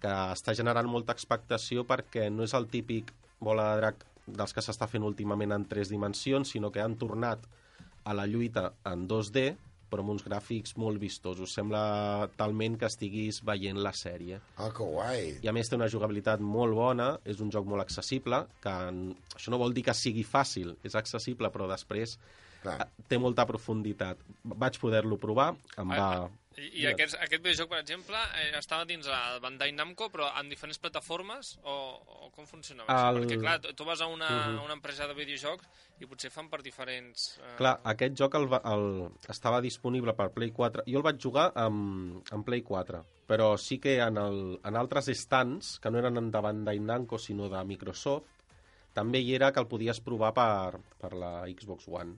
que 0.00 0.08
està 0.08 0.54
generant 0.54 0.86
molta 0.86 1.12
expectació 1.12 1.84
perquè 1.84 2.30
no 2.30 2.44
és 2.44 2.54
el 2.54 2.68
típic 2.68 3.12
bola 3.40 3.74
de 3.74 3.80
drac 3.80 4.04
dels 4.26 4.52
que 4.52 4.60
s'està 4.60 4.86
fent 4.86 5.02
últimament 5.02 5.52
en 5.52 5.64
tres 5.64 5.88
dimensions, 5.88 6.50
sinó 6.50 6.70
que 6.70 6.80
han 6.80 6.96
tornat 6.96 7.38
a 8.04 8.14
la 8.14 8.26
lluita 8.26 8.72
en 8.84 9.08
2D, 9.08 9.56
però 9.90 10.04
amb 10.04 10.14
uns 10.14 10.24
gràfics 10.26 10.76
molt 10.80 11.00
vistosos. 11.02 11.52
Sembla 11.54 12.28
talment 12.38 12.78
que 12.80 12.88
estiguis 12.88 13.40
veient 13.46 13.80
la 13.82 13.92
sèrie. 13.96 14.40
Ah, 14.56 14.70
que 14.74 14.86
guai. 14.86 15.38
I 15.42 15.50
a 15.50 15.54
més 15.56 15.70
té 15.70 15.78
una 15.78 15.90
jugabilitat 15.92 16.42
molt 16.44 16.76
bona, 16.76 17.12
és 17.28 17.40
un 17.44 17.52
joc 17.54 17.68
molt 17.68 17.84
accessible, 17.84 18.44
que 18.64 18.74
en... 18.90 19.00
això 19.36 19.54
no 19.54 19.60
vol 19.60 19.76
dir 19.76 19.86
que 19.88 19.96
sigui 19.96 20.26
fàcil, 20.26 20.76
és 20.86 20.98
accessible, 20.98 21.50
però 21.54 21.68
després 21.70 22.18
Clar. 22.62 22.82
té 23.08 23.18
molta 23.22 23.46
profunditat. 23.48 24.20
Vaig 24.44 24.78
poder-lo 24.82 25.20
provar, 25.20 25.52
em 25.78 25.96
va... 25.96 26.10
Ah, 26.10 26.47
I, 26.58 26.68
i 26.82 26.86
aquest, 26.90 27.14
aquest 27.22 27.42
videojoc, 27.44 27.68
per 27.70 27.78
exemple, 27.80 28.18
eh, 28.42 28.48
estava 28.58 28.84
dins 28.88 29.06
el 29.06 29.40
Bandai 29.40 29.70
Namco, 29.72 30.08
però 30.10 30.26
en 30.40 30.48
diferents 30.50 30.78
plataformes? 30.82 31.52
O, 31.62 31.74
o 32.26 32.30
com 32.34 32.46
funcionava 32.50 32.90
això? 32.90 33.12
El- 33.14 33.20
Perquè, 33.22 33.38
clar, 33.40 33.60
tu, 33.78 33.84
vas 33.86 34.00
a 34.02 34.08
una, 34.10 34.28
Mhm. 34.28 34.58
a 34.58 34.62
una 34.64 34.74
empresa 34.74 35.06
de 35.06 35.14
videojocs 35.14 35.68
i 36.00 36.06
potser 36.06 36.30
fan 36.34 36.48
per 36.50 36.60
diferents... 36.62 37.38
Eh, 37.38 37.54
Clar, 37.58 37.76
aquest 37.84 38.14
joc 38.18 38.34
el, 38.34 38.48
el, 38.72 38.86
estava 39.28 39.60
disponible 39.60 40.14
per 40.18 40.30
Play 40.34 40.50
4. 40.50 40.82
Jo 40.86 40.98
el 40.98 41.06
vaig 41.06 41.20
jugar 41.22 41.52
amb, 41.54 42.22
amb 42.32 42.44
Play 42.46 42.62
4, 42.62 43.04
però 43.28 43.56
sí 43.58 43.78
que 43.78 43.98
en, 44.00 44.16
el, 44.18 44.58
en 44.64 44.76
altres 44.76 45.06
stands, 45.14 45.78
que 45.78 45.90
no 45.90 45.98
eren 46.02 46.30
de 46.30 46.40
Bandai 46.40 46.78
Namco, 46.80 47.18
sinó 47.18 47.48
de 47.48 47.62
Microsoft, 47.64 48.26
també 48.94 49.20
hi 49.22 49.34
era 49.36 49.52
que 49.52 49.60
el 49.60 49.68
podies 49.70 50.00
provar 50.00 50.32
per, 50.34 50.80
per 50.98 51.12
la 51.14 51.44
Xbox 51.46 51.86
One. 51.86 52.16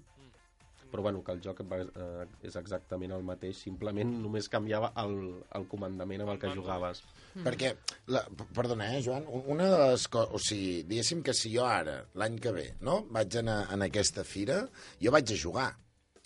Però 0.90 1.02
bueno, 1.04 1.23
que 1.23 1.32
el 1.32 1.40
joc 1.44 1.61
va, 1.70 1.78
eh, 1.85 2.26
és 2.49 2.56
exactament 2.59 3.12
el 3.14 3.23
mateix, 3.23 3.56
simplement 3.62 4.11
només 4.23 4.49
canviava 4.50 4.92
el, 5.04 5.14
el 5.54 5.66
comandament 5.70 6.25
amb 6.25 6.32
el 6.35 6.40
que 6.42 6.50
jugaves. 6.56 7.02
Perquè, 7.44 7.75
la, 8.11 8.25
perdona, 8.56 8.88
eh, 8.97 9.02
Joan, 9.06 9.25
un- 9.28 9.44
una 9.56 9.68
de 9.70 9.78
les 9.92 10.09
coses... 10.09 10.35
O 10.35 10.38
sigui, 10.42 10.82
diguéssim 10.88 11.23
que 11.23 11.35
si 11.37 11.52
jo 11.54 11.64
ara, 11.66 12.00
l'any 12.18 12.40
que 12.42 12.50
ve, 12.56 12.66
no?, 12.80 13.04
vaig 13.11 13.37
anar 13.38 13.61
en 13.73 13.82
aquesta 13.87 14.25
fira, 14.26 14.64
jo 15.00 15.12
vaig 15.14 15.30
a 15.30 15.38
jugar, 15.38 15.68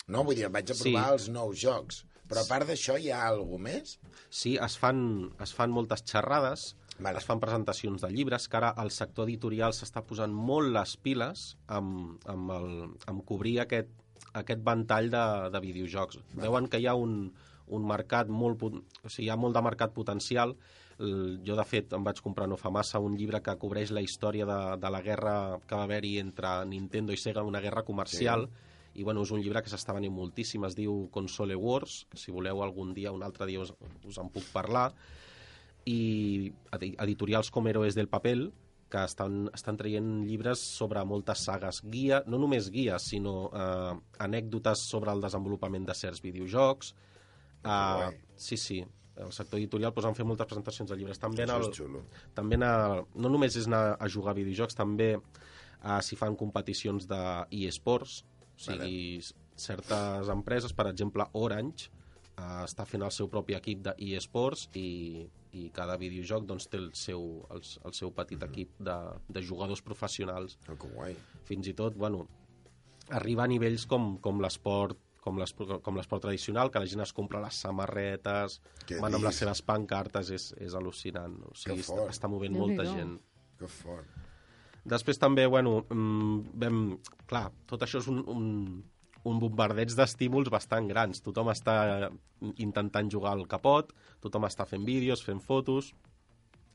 no? 0.07 0.23
Vull 0.25 0.35
dir, 0.41 0.49
vaig 0.49 0.71
a 0.71 0.73
Sí. 0.73 0.89
provar 0.91 1.11
els 1.13 1.29
nous 1.29 1.59
jocs. 1.61 2.03
Però 2.25 2.41
a 2.41 2.47
part 2.49 2.65
d'això, 2.65 2.95
hi 2.97 3.11
ha 3.13 3.27
alguna 3.27 3.67
més? 3.69 3.99
Sí, 4.33 4.55
es 4.57 4.79
fan, 4.81 5.29
es 5.45 5.53
fan 5.53 5.69
moltes 5.71 6.01
xerrades. 6.09 6.71
Vale. 6.97 7.17
es 7.19 7.25
fan 7.27 7.41
presentacions 7.41 7.99
de 8.01 8.07
llibres, 8.07 8.45
que 8.47 8.55
ara 8.55 8.69
el 8.79 8.87
sector 8.89 9.25
editorial 9.27 9.73
s'està 9.75 9.99
posant 10.07 10.31
molt 10.31 10.69
les 10.71 10.93
piles 11.03 11.41
amb, 11.67 12.21
amb, 12.31 12.51
el, 12.55 12.69
amb 13.11 13.25
cobrir 13.27 13.57
aquest, 13.59 13.89
aquest 14.41 14.63
ventall 14.65 15.09
de, 15.13 15.25
de 15.53 15.61
videojocs. 15.63 16.19
Veuen 16.37 16.67
que 16.67 16.79
hi 16.81 16.87
ha 16.87 16.95
un, 16.95 17.31
un 17.67 17.85
mercat 17.87 18.27
molt... 18.29 18.61
O 18.63 19.09
sigui, 19.09 19.27
hi 19.27 19.31
ha 19.33 19.37
molt 19.39 19.55
de 19.55 19.63
mercat 19.65 19.93
potencial. 19.95 20.55
Jo, 20.95 21.55
de 21.59 21.63
fet, 21.67 21.91
em 21.97 22.03
vaig 22.07 22.21
comprar 22.23 22.45
no 22.47 22.55
fa 22.55 22.69
massa 22.71 23.01
un 23.03 23.17
llibre 23.19 23.41
que 23.43 23.57
cobreix 23.59 23.91
la 23.91 23.99
història 24.05 24.45
de, 24.47 24.59
de 24.79 24.91
la 24.93 25.01
guerra 25.03 25.33
que 25.67 25.75
va 25.75 25.83
haver-hi 25.83 26.13
entre 26.21 26.53
Nintendo 26.69 27.11
i 27.11 27.19
Sega, 27.19 27.43
una 27.43 27.59
guerra 27.59 27.83
comercial, 27.83 28.45
i 28.95 29.03
bueno, 29.03 29.25
és 29.27 29.31
un 29.35 29.41
llibre 29.43 29.59
que 29.59 29.67
s'està 29.67 29.91
venint 29.91 30.13
moltíssim, 30.15 30.63
es 30.63 30.77
diu 30.77 31.09
Console 31.11 31.57
Wars, 31.59 32.05
que 32.07 32.15
si 32.21 32.31
voleu 32.31 32.63
algun 32.63 32.93
dia, 32.95 33.11
un 33.11 33.25
altre 33.27 33.43
dia 33.49 33.59
us, 33.59 33.73
us 34.07 34.21
en 34.23 34.29
puc 34.31 34.47
parlar, 34.53 34.85
i 35.85 36.47
edi- 36.77 36.95
editorials 37.03 37.51
com 37.51 37.67
Héroes 37.67 37.93
del 37.99 38.07
Papel, 38.07 38.47
que 38.95 39.03
estan, 39.03 39.49
estan 39.53 39.75
traient 39.79 40.11
llibres 40.23 40.61
sobre 40.63 41.03
moltes 41.07 41.43
sagues. 41.49 41.81
Guia, 41.91 42.21
no 42.31 42.39
només 42.39 42.69
guies, 42.71 43.09
sinó 43.11 43.35
eh, 43.51 43.95
anècdotes 44.23 44.85
sobre 44.87 45.11
el 45.11 45.23
desenvolupament 45.25 45.87
de 45.89 45.95
certs 45.97 46.23
videojocs. 46.23 46.93
Guai. 47.65 48.13
sí, 48.37 48.59
sí, 48.61 48.83
el 49.17 49.31
sector 49.33 49.57
editorial 49.57 49.93
pues, 49.93 50.05
han 50.05 50.15
fet 50.15 50.27
moltes 50.27 50.47
presentacions 50.47 50.91
de 50.91 50.97
llibres. 50.99 51.19
També, 51.19 51.43
en 51.47 51.53
el, 51.55 51.65
també 52.37 52.59
anar, 52.59 53.03
no 53.15 53.31
només 53.33 53.57
és 53.57 53.67
anar 53.67 53.97
a 53.97 54.09
jugar 54.11 54.35
a 54.35 54.37
videojocs, 54.37 54.77
també 54.77 55.15
uh, 55.17 55.99
s'hi 56.05 56.19
fan 56.19 56.37
competicions 56.39 57.09
de 57.09 57.21
eSports, 57.63 58.19
o 58.55 58.63
sigui, 58.67 58.99
certes 59.59 60.31
empreses, 60.31 60.75
per 60.77 60.87
exemple, 60.91 61.25
Orange, 61.41 61.89
està 62.37 62.85
fent 62.87 63.05
el 63.05 63.13
seu 63.15 63.29
propi 63.31 63.55
equip 63.55 63.83
de 63.85 63.93
eSports 64.11 64.67
i, 64.75 65.25
i 65.55 65.69
cada 65.75 65.95
videojoc 66.01 66.45
doncs, 66.49 66.67
té 66.71 66.79
el 66.81 66.89
seu, 66.97 67.23
el, 67.53 67.63
el 67.87 67.95
seu 67.95 68.11
petit 68.15 68.43
equip 68.43 68.73
de, 68.79 68.97
de 69.29 69.43
jugadors 69.43 69.83
professionals. 69.85 70.57
Oh, 70.67 70.75
que 70.79 70.91
guai. 70.91 71.15
Fins 71.47 71.71
i 71.71 71.75
tot, 71.77 71.95
bueno, 71.95 72.25
arriba 73.15 73.45
a 73.45 73.51
nivells 73.51 73.87
com, 73.87 74.15
com 74.23 74.41
l'esport 74.43 75.01
com 75.25 75.39
l'esport 75.41 75.81
com 75.81 75.95
l'esport 75.97 76.21
tradicional, 76.21 76.69
que 76.69 76.81
la 76.83 76.85
gent 76.85 77.01
es 77.01 77.13
compra 77.17 77.41
les 77.41 77.57
samarretes, 77.63 78.59
Què 78.85 78.99
van 79.01 79.15
amb 79.17 79.25
les 79.25 79.39
seves 79.41 79.63
pancartes, 79.65 80.29
és, 80.29 80.51
és 80.61 80.75
al·lucinant. 80.77 81.39
O 81.49 81.55
sigui, 81.57 81.79
Que 81.79 81.87
està, 81.87 82.03
està 82.13 82.29
movent 82.29 82.53
Déu-n'hi-do. 82.53 82.83
molta 82.83 82.93
gent. 82.93 83.15
Que 83.57 83.69
fort. 83.71 84.19
Després 84.85 85.17
també, 85.17 85.47
bueno, 85.49 85.79
mm, 85.89 86.59
vam... 86.61 86.83
Clar, 87.25 87.47
tot 87.65 87.81
això 87.81 88.03
és 88.03 88.09
un, 88.11 88.21
un, 88.29 88.45
un 89.25 89.39
bombardeig 89.41 89.93
d'estímuls 89.97 90.51
bastant 90.53 90.87
grans. 90.89 91.21
Tothom 91.25 91.49
està 91.53 91.75
intentant 92.61 93.09
jugar 93.11 93.33
al 93.33 93.45
capot, 93.49 93.91
tothom 94.21 94.45
està 94.47 94.67
fent 94.69 94.85
vídeos, 94.85 95.23
fent 95.25 95.41
fotos, 95.41 95.93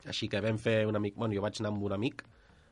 així 0.09 0.29
que 0.33 0.43
vam 0.43 0.59
fer 0.59 0.83
un 0.89 0.99
amic... 0.99 1.17
Bueno, 1.17 1.37
jo 1.37 1.45
vaig 1.45 1.61
anar 1.61 1.73
amb 1.75 1.87
un 1.87 1.95
amic, 1.97 2.25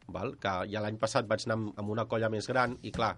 val? 0.09 0.35
que 0.41 0.55
ja 0.73 0.83
l'any 0.83 0.99
passat 1.01 1.29
vaig 1.31 1.47
anar 1.47 1.59
amb, 1.77 1.91
una 1.95 2.09
colla 2.11 2.31
més 2.33 2.49
gran, 2.51 2.77
i 2.83 2.93
clar, 2.95 3.15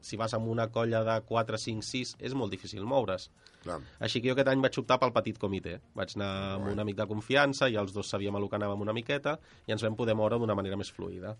si 0.00 0.16
vas 0.16 0.32
amb 0.34 0.48
una 0.48 0.70
colla 0.72 1.02
de 1.04 1.18
4, 1.28 1.60
5, 1.60 1.84
6, 1.84 2.14
és 2.24 2.36
molt 2.38 2.54
difícil 2.54 2.86
moure's. 2.88 3.28
Clar. 3.60 3.76
Així 4.00 4.22
que 4.22 4.30
jo 4.30 4.36
aquest 4.36 4.48
any 4.48 4.62
vaig 4.64 4.78
optar 4.80 4.96
pel 5.02 5.12
petit 5.12 5.36
comitè. 5.38 5.76
Vaig 5.98 6.14
anar 6.16 6.30
amb 6.56 6.70
un 6.72 6.80
amic 6.80 6.96
de 7.02 7.08
confiança 7.10 7.68
i 7.68 7.76
els 7.76 7.92
dos 7.92 8.08
sabíem 8.08 8.38
lo 8.40 8.48
que 8.48 8.56
anàvem 8.56 8.86
una 8.86 8.96
miqueta 8.96 9.36
i 9.66 9.76
ens 9.76 9.84
vam 9.84 9.98
poder 9.98 10.16
moure 10.16 10.38
d'una 10.40 10.56
manera 10.56 10.80
més 10.80 10.92
fluida. 10.96 11.34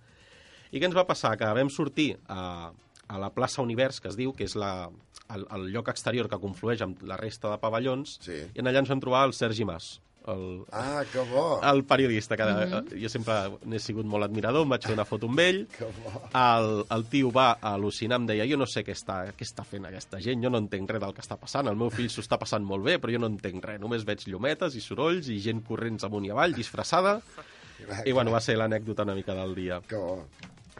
I 0.70 0.78
què 0.78 0.86
ens 0.86 0.94
va 0.98 1.06
passar? 1.08 1.32
Que 1.38 1.48
vam 1.56 1.72
sortir 1.72 2.12
a, 2.28 2.68
a 3.10 3.18
la 3.18 3.32
plaça 3.34 3.62
Univers, 3.64 3.98
que 4.00 4.08
es 4.12 4.16
diu, 4.18 4.30
que 4.36 4.46
és 4.46 4.54
la, 4.58 4.86
el, 5.34 5.46
el 5.56 5.66
lloc 5.74 5.88
exterior 5.90 6.28
que 6.30 6.38
conflueix 6.38 6.84
amb 6.86 7.02
la 7.02 7.16
resta 7.18 7.50
de 7.50 7.58
pavellons, 7.62 8.18
Sí. 8.22 8.38
i 8.54 8.62
en 8.62 8.70
allà 8.70 8.84
ens 8.84 8.92
vam 8.94 9.02
trobar 9.02 9.24
el 9.26 9.34
Sergi 9.34 9.66
Mas, 9.66 9.96
el, 10.30 10.42
Ah, 10.70 11.00
que 11.10 11.18
bo. 11.30 11.58
el 11.64 11.80
periodista, 11.88 12.36
que 12.36 12.44
jo 13.00 13.08
sempre 13.08 13.34
n'he 13.66 13.78
sigut 13.80 14.04
molt 14.06 14.26
admirador, 14.28 14.62
em 14.66 14.74
vaig 14.74 14.84
fer 14.86 14.92
una 14.94 15.06
foto 15.08 15.26
amb 15.26 15.40
ell, 15.42 15.62
Que 15.72 15.88
bo. 15.88 16.20
el, 16.38 16.84
el 16.96 17.04
tio 17.10 17.32
va 17.34 17.54
al·lucinar, 17.58 18.20
em 18.20 18.26
deia, 18.28 18.46
jo 18.46 18.58
no 18.60 18.66
sé 18.68 18.84
què 18.86 18.92
està, 18.94 19.32
què 19.34 19.46
està 19.48 19.64
fent 19.66 19.88
aquesta 19.88 20.20
gent, 20.22 20.44
jo 20.44 20.50
no 20.52 20.60
entenc 20.62 20.92
res 20.92 21.00
del 21.02 21.14
que 21.16 21.24
està 21.24 21.38
passant, 21.40 21.66
el 21.72 21.80
meu 21.80 21.90
fill 21.90 22.10
s'ho 22.12 22.20
està 22.22 22.38
passant 22.38 22.62
molt 22.62 22.84
bé, 22.84 22.98
però 23.00 23.16
jo 23.16 23.18
no 23.24 23.32
entenc 23.32 23.64
res, 23.64 23.80
només 23.80 24.04
veig 24.06 24.22
llumetes 24.28 24.76
i 24.76 24.84
sorolls 24.84 25.32
i 25.32 25.40
gent 25.40 25.64
corrents 25.66 26.04
amunt 26.06 26.28
i 26.28 26.30
avall, 26.36 26.54
disfressada, 26.54 27.18
i 28.04 28.12
bueno, 28.12 28.30
va 28.30 28.40
ser 28.44 28.58
l'anècdota 28.60 29.02
una 29.08 29.14
mica 29.16 29.34
del 29.34 29.54
dia. 29.56 29.80
Que 29.88 29.96
bo. 29.96 30.26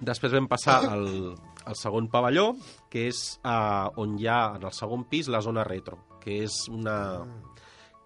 Després 0.00 0.32
vam 0.32 0.46
passar 0.48 0.82
al, 0.92 1.34
al 1.66 1.76
segon 1.76 2.08
pavelló, 2.12 2.52
que 2.90 3.06
és 3.10 3.22
uh, 3.44 3.90
on 4.00 4.16
hi 4.18 4.28
ha, 4.28 4.56
en 4.56 4.66
el 4.68 4.74
segon 4.76 5.04
pis, 5.10 5.28
la 5.28 5.42
zona 5.44 5.64
retro, 5.66 6.00
que 6.22 6.42
és 6.44 6.62
una... 6.72 6.96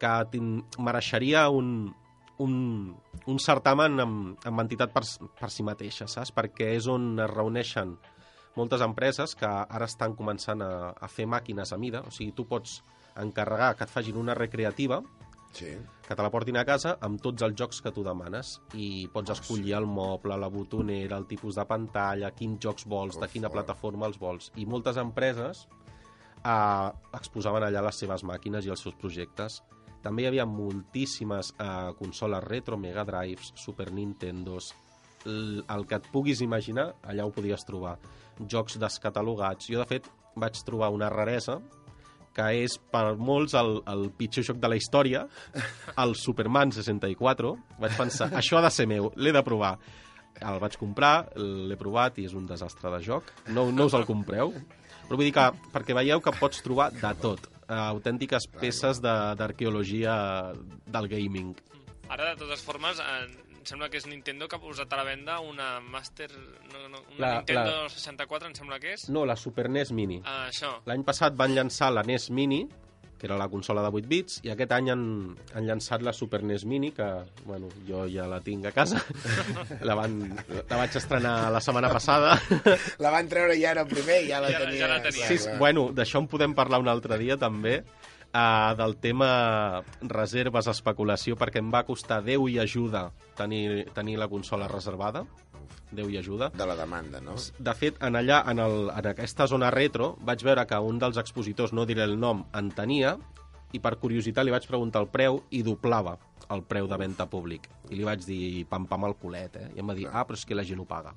que 0.01 0.15
tin, 0.33 0.57
mereixeria 0.83 1.47
un, 1.55 1.69
un, 2.45 2.55
un 3.31 3.39
certamen 3.41 4.01
amb, 4.03 4.47
amb 4.47 4.65
entitat 4.65 4.93
per, 4.93 5.05
per 5.39 5.51
si 5.55 5.65
mateixa, 5.67 6.09
saps? 6.11 6.35
Perquè 6.35 6.73
és 6.75 6.89
on 6.91 7.15
es 7.23 7.31
reuneixen 7.31 7.95
moltes 8.59 8.83
empreses 8.87 9.35
que 9.39 9.49
ara 9.49 9.87
estan 9.87 10.15
començant 10.19 10.63
a, 10.63 10.93
a 10.95 11.09
fer 11.11 11.27
màquines 11.31 11.73
a 11.73 11.79
mida, 11.79 12.03
o 12.07 12.13
sigui, 12.15 12.35
tu 12.35 12.47
pots 12.51 12.83
encarregar 13.23 13.75
que 13.79 13.87
et 13.87 13.93
facin 13.93 14.19
una 14.19 14.35
recreativa 14.35 15.01
Sí. 15.55 15.71
que 16.05 16.15
te 16.17 16.23
la 16.23 16.31
portin 16.35 16.57
a 16.59 16.65
casa 16.67 16.97
amb 17.07 17.21
tots 17.23 17.43
els 17.47 17.55
jocs 17.57 17.79
que 17.81 17.93
tu 17.95 18.03
demanes 18.05 18.57
i 18.75 19.07
pots 19.13 19.31
escollir 19.31 19.73
el 19.79 19.87
moble, 19.87 20.37
la 20.37 20.49
botonera, 20.51 21.17
el 21.17 21.27
tipus 21.31 21.55
de 21.57 21.65
pantalla, 21.65 22.33
quins 22.35 22.59
jocs 22.61 22.85
vols, 22.91 23.15
de 23.21 23.27
Que 23.29 23.33
quina 23.39 23.49
fort. 23.49 23.61
plataforma 23.61 24.07
els 24.11 24.19
vols. 24.19 24.51
I 24.57 24.67
moltes 24.67 24.97
empreses 24.99 25.69
eh, 26.45 26.91
exposaven 27.15 27.63
allà 27.63 27.81
les 27.87 27.97
seves 28.03 28.25
màquines 28.27 28.67
i 28.67 28.71
els 28.75 28.83
seus 28.85 28.95
projectes. 29.01 29.63
També 30.03 30.23
hi 30.25 30.27
havia 30.27 30.45
moltíssimes 30.45 31.55
eh, 31.59 31.93
consoles 31.99 32.45
retro, 32.45 32.77
Mega 32.77 33.05
Drives, 33.09 33.53
Super 33.57 33.91
Nintendos, 33.93 34.75
el, 35.25 35.65
el 35.71 35.87
que 35.87 35.95
et 35.97 36.11
puguis 36.13 36.43
imaginar, 36.45 36.91
allà 37.03 37.25
ho 37.25 37.33
podies 37.33 37.65
trobar. 37.65 37.95
Jocs 38.51 38.77
descatalogats. 38.83 39.71
Jo, 39.71 39.79
de 39.81 39.87
fet, 39.87 40.11
vaig 40.37 40.59
trobar 40.67 40.91
una 40.93 41.09
raresa 41.09 41.61
que 42.35 42.47
és 42.65 42.77
per 42.91 43.15
molts 43.17 43.55
el, 43.59 43.77
el 43.91 44.09
pitjor 44.19 44.45
joc 44.49 44.59
de 44.63 44.69
la 44.73 44.77
història, 44.81 45.25
el 46.03 46.15
Superman 46.19 46.73
64. 46.75 47.53
Vaig 47.79 47.95
pensar, 47.99 48.31
això 48.35 48.59
ha 48.59 48.65
de 48.67 48.73
ser 48.75 48.89
meu, 48.91 49.13
l'he 49.17 49.33
de 49.35 49.43
provar. 49.47 49.77
El 50.43 50.59
vaig 50.59 50.75
comprar, 50.81 51.29
l'he 51.39 51.77
provat 51.79 52.17
i 52.19 52.25
és 52.27 52.35
un 52.35 52.47
desastre 52.51 52.91
de 52.91 52.99
joc. 53.07 53.29
No, 53.55 53.69
no 53.71 53.87
us 53.87 53.95
el 53.95 54.03
compreu. 54.09 54.51
Però 55.07 55.15
vull 55.21 55.29
dir 55.29 55.35
que, 55.37 55.45
perquè 55.71 55.95
veieu 55.95 56.19
que 56.25 56.33
pots 56.41 56.63
trobar 56.65 56.89
de 56.97 57.13
tot. 57.23 57.47
Uh, 57.65 57.79
autèntiques 57.95 58.45
peces 58.59 58.99
de- 59.01 59.35
d'arqueologia 59.39 60.15
del 60.91 61.07
gaming. 61.09 61.55
Ara, 62.09 62.33
de 62.35 62.41
totes 62.43 62.61
formes, 62.67 62.99
eh, 62.99 63.54
sembla 63.67 63.89
que 63.91 63.99
és 63.99 64.07
Nintendo 64.07 64.49
que 64.49 64.57
ha 64.57 64.63
posat 64.63 64.93
a 64.93 64.97
la 65.01 65.05
venda 65.09 65.41
una 65.41 65.81
Master... 65.81 66.31
No, 66.73 66.89
no, 66.89 67.03
una 67.17 67.19
La- 67.27 67.35
Nintendo 67.39 67.83
la- 67.85 67.89
64, 67.91 68.49
em 68.49 68.55
sembla 68.55 68.79
que 68.81 68.95
és. 68.95 69.09
No, 69.11 69.25
la 69.27 69.37
Super 69.37 69.69
NES 69.71 69.93
Mini. 69.93 70.21
Ah, 70.25 70.49
això. 70.51 70.77
L'any 70.87 71.05
passat 71.05 71.37
van 71.37 71.55
llançar 71.55 71.91
la 71.93 72.03
NES 72.07 72.31
Mini, 72.31 72.65
que 73.19 73.29
era 73.29 73.37
la 73.39 73.47
consola 73.49 73.81
de 73.81 73.89
8 73.95 74.09
bits, 74.11 74.41
i 74.45 74.51
aquest 74.53 74.73
any 74.77 74.91
han, 74.93 75.05
han 75.55 75.65
llançat 75.69 76.03
la 76.05 76.13
Super 76.13 76.43
NES 76.45 76.65
Mini, 76.69 76.91
que, 76.93 77.07
bueno, 77.47 77.71
jo 77.89 78.03
ja 78.11 78.27
la 78.29 78.41
tinc 78.45 78.67
a 78.69 78.73
casa. 78.75 79.01
la, 79.89 79.95
van, 79.97 80.19
la 80.69 80.77
vaig 80.83 80.97
estrenar 80.99 81.37
la 81.55 81.61
setmana 81.65 81.89
passada. 81.95 82.35
La 83.01 83.11
van 83.15 83.29
treure 83.31 83.57
ja 83.61 83.71
era 83.71 83.87
el 83.87 83.89
primer 83.89 84.19
i 84.27 84.29
ja 84.33 84.43
la 84.45 84.51
Ja- 84.53 84.59
ja 84.59 84.67
tenia. 84.67 84.89
la 84.91 85.01
tenia. 85.07 85.29
sí, 85.31 85.39
bueno, 85.63 85.89
d'això 85.95 86.21
en 86.21 86.29
podem 86.29 86.53
parlar 86.59 86.83
un 86.85 86.91
altre 86.93 87.17
dia, 87.23 87.39
també, 87.41 87.79
uh, 88.35 88.75
del 88.77 88.97
tema 89.01 89.31
reserves, 90.03 90.69
especulació, 90.71 91.39
perquè 91.41 91.63
em 91.63 91.71
va 91.73 91.85
costar 91.87 92.21
Déu 92.27 92.49
i 92.51 92.59
ajuda 92.63 93.09
tenir, 93.39 93.87
tenir 93.95 94.19
la 94.21 94.29
consola 94.29 94.69
reservada. 94.69 95.25
Déu 95.95 96.11
i 96.11 96.19
ajuda. 96.19 96.51
De 96.51 96.67
la 96.67 96.75
demanda, 96.75 97.21
no? 97.23 97.37
De 97.39 97.75
fet, 97.79 98.01
en 98.03 98.19
allà, 98.19 98.43
en, 98.51 98.59
el, 98.59 98.91
en 98.91 99.11
aquesta 99.13 99.47
zona 99.51 99.71
retro, 99.71 100.15
vaig 100.27 100.43
veure 100.43 100.67
que 100.67 100.81
un 100.83 100.99
dels 100.99 101.21
expositors, 101.23 101.73
no 101.73 101.87
diré 101.87 102.03
el 102.05 102.19
nom, 102.19 102.43
en 102.53 102.73
tenia, 102.75 103.15
i 103.75 103.81
per 103.83 103.97
curiositat 104.03 104.47
li 104.47 104.55
vaig 104.55 104.67
preguntar 104.71 105.03
el 105.03 105.11
preu 105.11 105.41
i 105.51 105.63
doblava 105.67 106.17
el 106.55 106.63
preu 106.69 106.89
de 106.91 106.99
venda 107.01 107.27
públic. 107.31 107.69
I 107.91 107.99
li 107.99 108.07
vaig 108.07 108.27
dir 108.27 108.67
pam 108.71 108.89
pam 108.91 109.07
al 109.07 109.17
culet, 109.19 109.57
eh? 109.61 109.71
I 109.75 109.83
em 109.83 109.91
va 109.91 109.97
dir, 109.97 110.11
ah, 110.11 110.27
però 110.27 110.39
és 110.39 110.45
que 110.47 110.59
la 110.59 110.67
gent 110.67 110.83
ho 110.83 110.89
paga. 110.89 111.15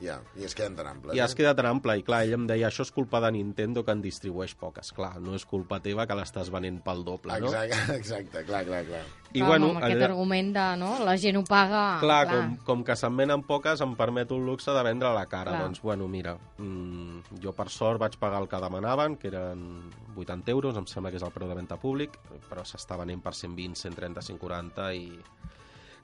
Ja, 0.00 0.20
i 0.38 0.44
es 0.46 0.54
queden 0.54 0.74
tan 0.76 0.86
amples. 0.88 1.14
I 1.14 1.20
has 1.20 1.34
quedat 1.38 1.56
tan 1.58 1.66
ample, 1.68 1.94
i 1.98 2.02
clar, 2.02 2.22
ell 2.24 2.32
em 2.34 2.46
deia, 2.48 2.68
això 2.68 2.82
és 2.86 2.90
culpa 2.94 3.20
de 3.20 3.30
Nintendo 3.36 3.84
que 3.84 3.92
en 3.94 4.00
distribueix 4.02 4.54
poques. 4.58 4.92
Clar, 4.96 5.20
no 5.20 5.34
és 5.36 5.44
culpa 5.46 5.78
teva 5.84 6.06
que 6.06 6.16
l'estàs 6.18 6.50
venent 6.50 6.80
pel 6.82 7.04
doble, 7.04 7.36
no? 7.40 7.50
Exacte, 7.52 7.96
exacte, 8.00 8.44
clar, 8.48 8.64
clar, 8.66 8.84
clar. 8.88 9.02
I 9.32 9.38
Clar, 9.40 9.48
bueno, 9.48 9.68
amb 9.72 9.78
aquest 9.80 9.96
allà- 9.96 10.08
argument 10.10 10.50
de, 10.52 10.64
no?, 10.76 10.90
la 11.06 11.14
gent 11.16 11.38
ho 11.40 11.44
paga... 11.48 11.82
Clar, 12.02 12.20
com, 12.28 12.56
com 12.66 12.82
que 12.84 12.96
se'n 13.00 13.16
venen 13.16 13.44
poques, 13.48 13.80
em 13.80 13.94
permeto 13.96 14.36
el 14.36 14.44
luxe 14.44 14.74
de 14.76 14.82
vendre 14.84 15.12
la 15.14 15.24
cara. 15.26 15.54
Clar. 15.54 15.62
Doncs, 15.68 15.80
bueno, 15.80 16.08
mira, 16.08 16.34
mm, 16.58 17.38
jo 17.40 17.54
per 17.56 17.68
sort 17.72 18.00
vaig 18.02 18.18
pagar 18.20 18.42
el 18.42 18.48
que 18.50 18.60
demanaven, 18.60 19.16
que 19.16 19.28
eren 19.32 19.90
80 20.16 20.50
euros, 20.52 20.76
em 20.76 20.84
sembla 20.90 21.10
que 21.10 21.16
és 21.16 21.24
el 21.24 21.32
preu 21.32 21.48
de 21.48 21.56
venda 21.56 21.78
públic, 21.80 22.18
però 22.50 22.64
s'està 22.68 22.98
venent 23.00 23.22
per 23.24 23.32
120, 23.38 23.76
130, 23.86 24.20
140 24.32 24.92
i... 24.98 25.06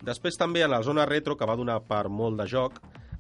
Després 0.06 0.36
també 0.38 0.62
a 0.62 0.68
la 0.70 0.78
zona 0.86 1.04
retro, 1.10 1.34
que 1.36 1.46
va 1.48 1.56
donar 1.58 1.80
per 1.82 2.04
molt 2.08 2.38
de 2.38 2.46
joc, 2.46 2.76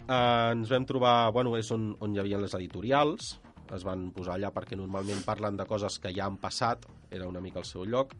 eh, 0.08 0.50
ens 0.56 0.72
vam 0.72 0.88
trobar, 0.88 1.30
bueno, 1.36 1.54
és 1.60 1.70
on, 1.74 1.92
on 2.00 2.14
hi 2.14 2.22
havia 2.22 2.40
les 2.40 2.56
editorials, 2.58 3.36
es 3.76 3.84
van 3.84 4.08
posar 4.16 4.38
allà 4.38 4.50
perquè 4.54 4.76
normalment 4.80 5.20
parlen 5.26 5.58
de 5.58 5.66
coses 5.68 5.98
que 6.00 6.12
ja 6.16 6.26
han 6.26 6.38
passat, 6.40 6.86
era 7.12 7.28
una 7.28 7.42
mica 7.44 7.60
el 7.60 7.68
seu 7.68 7.84
lloc, 7.84 8.14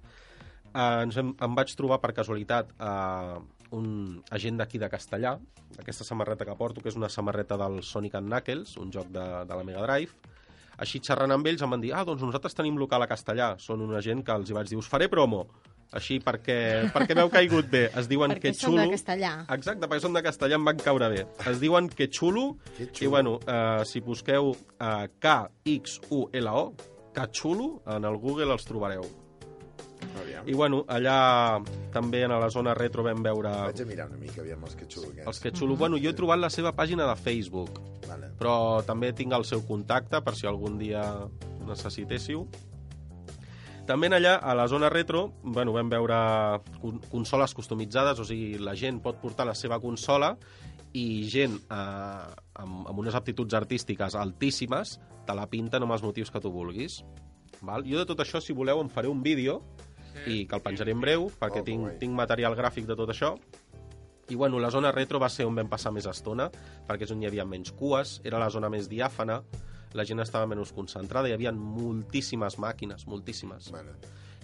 eh, 0.72 1.04
ens 1.04 1.16
hem, 1.16 1.34
em 1.40 1.54
vaig 1.56 1.72
trobar 1.76 2.00
per 2.02 2.12
casualitat 2.16 2.74
eh, 2.76 3.38
un 3.76 3.88
agent 4.32 4.60
d'aquí 4.60 4.80
de 4.80 4.90
Castellà, 4.92 5.36
aquesta 5.76 6.04
samarreta 6.04 6.46
que 6.48 6.56
porto, 6.56 6.80
que 6.80 6.88
és 6.92 6.96
una 6.96 7.10
samarreta 7.12 7.58
del 7.60 7.82
Sonic 7.84 8.16
and 8.18 8.30
Knuckles, 8.30 8.76
un 8.80 8.92
joc 8.92 9.10
de, 9.12 9.24
de 9.48 9.58
la 9.58 9.64
Mega 9.66 9.84
Drive. 9.84 10.36
Així 10.78 11.00
xerrant 11.02 11.34
amb 11.34 11.46
ells 11.50 11.62
em 11.64 11.74
van 11.74 11.82
dir, 11.82 11.90
ah, 11.92 12.04
doncs 12.06 12.22
nosaltres 12.22 12.54
tenim 12.54 12.78
local 12.78 13.02
a 13.02 13.08
Castellà. 13.10 13.50
Són 13.58 13.82
una 13.82 14.00
gent 14.04 14.22
que 14.24 14.34
els 14.34 14.48
hi 14.48 14.56
vaig 14.56 14.70
dir, 14.70 14.78
us 14.78 14.88
faré 14.88 15.08
promo. 15.10 15.44
Així 15.96 16.18
perquè, 16.20 16.90
perquè 16.92 17.14
m'heu 17.16 17.30
caigut 17.32 17.70
bé. 17.72 17.86
Es 17.96 18.08
diuen 18.10 18.34
Perquè 18.34 18.50
que 18.50 18.54
som 18.58 18.74
xulo... 18.74 18.82
de 18.84 18.90
Castellà. 18.92 19.30
Exacte, 19.54 19.86
perquè 19.88 20.02
som 20.04 20.12
de 20.12 20.20
Castellà, 20.22 20.58
em 20.58 20.64
van 20.68 20.76
caure 20.84 21.08
bé. 21.14 21.22
Es 21.48 21.60
diuen 21.62 21.88
que 21.88 22.10
xulo, 22.12 22.58
Que 22.76 22.84
i 22.84 22.88
xulo. 22.92 23.10
bueno, 23.10 23.38
eh, 23.46 23.84
si 23.88 24.00
busqueu 24.04 24.52
eh, 24.52 25.08
K-X-U-L-O, 25.18 26.74
que 27.14 27.26
xulo, 27.32 27.82
en 27.86 28.04
el 28.04 28.16
Google 28.20 28.52
els 28.52 28.64
trobareu. 28.68 29.06
Aviam. 30.20 30.44
I 30.46 30.54
bueno, 30.54 30.84
allà 30.86 31.58
també 31.92 32.20
a 32.24 32.28
la 32.38 32.50
zona 32.50 32.74
retro 32.74 33.02
vam 33.02 33.22
veure 33.24 33.50
Vaig 33.50 33.80
a 33.82 33.86
mirar 33.88 34.06
una 34.08 34.18
mica, 34.20 34.40
aviam 34.42 34.62
els 34.64 34.76
que 34.78 34.86
xulo 34.86 35.08
aquests. 35.10 35.26
els 35.26 35.40
que 35.40 35.50
xulo. 35.56 35.76
Bueno, 35.76 35.96
jo 35.98 36.10
he 36.10 36.14
trobat 36.14 36.38
la 36.38 36.50
seva 36.50 36.72
pàgina 36.76 37.06
de 37.08 37.16
Facebook, 37.16 37.80
Vale. 38.06 38.30
però 38.38 38.84
també 38.86 39.12
tinc 39.12 39.32
el 39.32 39.44
seu 39.44 39.62
contacte 39.66 40.20
per 40.22 40.36
si 40.36 40.46
algun 40.46 40.78
dia 40.78 41.02
necessitéssiu. 41.66 42.46
També 43.88 44.10
en 44.10 44.18
allà, 44.18 44.34
a 44.36 44.52
la 44.54 44.66
zona 44.68 44.90
retro, 44.92 45.30
bueno, 45.42 45.72
vam 45.72 45.88
veure 45.88 46.16
con- 46.82 47.00
consoles 47.08 47.54
customitzades, 47.56 48.18
o 48.20 48.24
sigui, 48.28 48.58
la 48.60 48.74
gent 48.76 48.98
pot 49.00 49.16
portar 49.22 49.46
la 49.48 49.54
seva 49.56 49.78
consola 49.80 50.34
i 50.92 51.24
gent 51.28 51.54
eh, 51.56 52.34
amb, 52.60 52.82
amb 52.88 52.98
unes 53.00 53.16
aptituds 53.16 53.56
artístiques 53.56 54.14
altíssimes 54.16 54.98
te 55.28 55.36
la 55.36 55.46
pinten 55.48 55.84
amb 55.84 55.96
els 55.96 56.04
motius 56.04 56.30
que 56.32 56.40
tu 56.40 56.52
vulguis. 56.52 57.00
Val? 57.64 57.84
Jo 57.88 58.02
de 58.02 58.06
tot 58.08 58.20
això, 58.20 58.42
si 58.44 58.52
voleu, 58.56 58.80
em 58.84 58.88
faré 58.92 59.08
un 59.08 59.22
vídeo 59.24 59.62
i 60.26 60.42
que 60.48 60.56
el 60.56 60.62
penjaré 60.64 60.92
en 60.92 61.00
breu, 61.00 61.28
perquè 61.40 61.60
Oh, 61.62 61.64
tinc, 61.64 61.96
tinc 62.00 62.12
material 62.16 62.56
gràfic 62.58 62.86
de 62.88 62.96
tot 62.96 63.08
això. 63.12 63.34
I 64.28 64.36
bueno, 64.36 64.58
la 64.60 64.70
zona 64.70 64.92
retro 64.92 65.18
va 65.20 65.30
ser 65.32 65.46
on 65.48 65.56
vam 65.56 65.68
passar 65.68 65.92
més 65.96 66.04
estona, 66.06 66.50
perquè 66.88 67.06
és 67.08 67.12
on 67.14 67.22
hi 67.22 67.28
havia 67.28 67.46
menys 67.48 67.72
cues, 67.72 68.18
era 68.24 68.40
la 68.40 68.50
zona 68.52 68.68
més 68.68 68.88
diàfana, 68.88 69.40
la 69.96 70.04
gent 70.04 70.20
estava 70.20 70.46
menys 70.50 70.72
concentrada, 70.76 71.28
hi 71.28 71.36
havia 71.36 71.52
moltíssimes 71.52 72.58
màquines, 72.58 73.06
moltíssimes. 73.06 73.70
Vale. 73.72 73.94